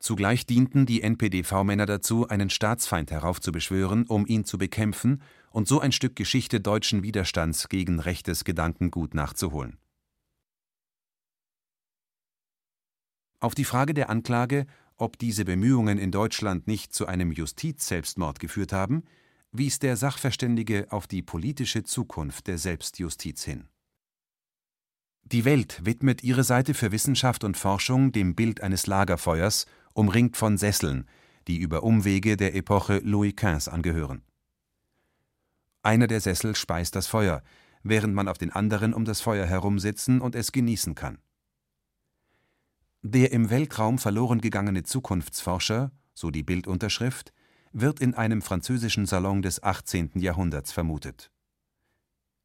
Zugleich 0.03 0.45
dienten 0.45 0.85
die 0.85 1.01
NPDV-Männer 1.01 1.85
dazu, 1.85 2.27
einen 2.27 2.49
Staatsfeind 2.49 3.09
heraufzubeschwören, 3.09 4.05
um 4.05 4.27
ihn 4.27 4.43
zu 4.43 4.57
bekämpfen 4.57 5.21
und 5.49 5.65
so 5.69 5.79
ein 5.79 5.93
Stück 5.93 6.17
Geschichte 6.17 6.59
deutschen 6.59 7.03
Widerstands 7.03 7.69
gegen 7.69 8.01
rechtes 8.01 8.43
Gedankengut 8.43 9.13
nachzuholen. 9.13 9.77
Auf 13.39 13.55
die 13.55 13.63
Frage 13.63 13.93
der 13.93 14.09
Anklage, 14.09 14.65
ob 15.03 15.19
diese 15.19 15.43
Bemühungen 15.43 15.97
in 15.97 16.11
Deutschland 16.11 16.65
nicht 16.65 16.93
zu 16.93 17.05
einem 17.05 17.31
Justizselbstmord 17.31 18.39
geführt 18.39 18.71
haben, 18.71 19.03
wies 19.51 19.77
der 19.77 19.97
Sachverständige 19.97 20.87
auf 20.91 21.07
die 21.07 21.21
politische 21.21 21.83
Zukunft 21.83 22.47
der 22.47 22.57
Selbstjustiz 22.57 23.43
hin. 23.43 23.67
Die 25.25 25.43
Welt 25.43 25.81
widmet 25.83 26.23
ihre 26.23 26.45
Seite 26.45 26.73
für 26.73 26.93
Wissenschaft 26.93 27.43
und 27.43 27.57
Forschung 27.57 28.13
dem 28.13 28.33
Bild 28.33 28.61
eines 28.61 28.87
Lagerfeuers 28.87 29.65
umringt 29.93 30.37
von 30.37 30.57
Sesseln, 30.57 31.05
die 31.49 31.57
über 31.57 31.83
Umwege 31.83 32.37
der 32.37 32.55
Epoche 32.55 32.99
Louis 33.03 33.35
XV 33.35 33.67
angehören. 33.67 34.21
Einer 35.81 36.07
der 36.07 36.21
Sessel 36.21 36.55
speist 36.55 36.95
das 36.95 37.07
Feuer, 37.07 37.43
während 37.83 38.13
man 38.13 38.29
auf 38.29 38.37
den 38.37 38.51
anderen 38.51 38.93
um 38.93 39.03
das 39.03 39.19
Feuer 39.19 39.45
herum 39.45 39.79
sitzen 39.79 40.21
und 40.21 40.33
es 40.33 40.53
genießen 40.53 40.95
kann. 40.95 41.17
Der 43.05 43.33
im 43.33 43.49
Weltraum 43.49 43.99
verloren 43.99 44.39
gegangene 44.39 44.83
Zukunftsforscher, 44.83 45.91
so 46.13 46.31
die 46.31 46.41
Bildunterschrift, 46.41 47.33
wird 47.73 47.99
in 47.99 48.13
einem 48.13 48.41
französischen 48.41 49.05
Salon 49.05 49.41
des 49.41 49.61
18. 49.61 50.11
Jahrhunderts 50.15 50.71
vermutet. 50.71 51.29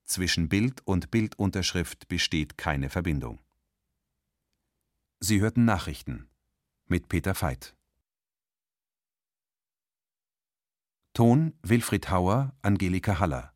Zwischen 0.03 0.49
Bild 0.49 0.85
und 0.85 1.13
Bildunterschrift 1.13 2.09
besteht 2.09 2.59
keine 2.59 2.91
Verbindung. 2.91 3.39
Sie 5.21 5.41
hörten 5.41 5.65
Nachrichten 5.65 6.29
mit 6.89 7.09
Peter 7.09 7.41
Veit. 7.41 7.77
Ton 11.13 11.55
Wilfried 11.63 12.11
Hauer, 12.11 12.53
Angelika 12.63 13.21
Haller. 13.21 13.53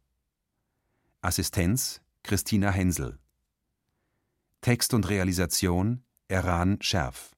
Assistenz 1.20 2.00
Christina 2.22 2.70
Hensel. 2.70 3.18
Text 4.60 4.94
und 4.94 5.08
Realisation 5.08 6.04
Eran 6.32 6.80
Scherf. 6.80 7.32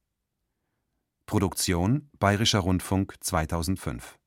Produktion 1.27 2.09
Bayerischer 2.21 2.61
Rundfunk 2.61 3.17
2005 3.19 4.21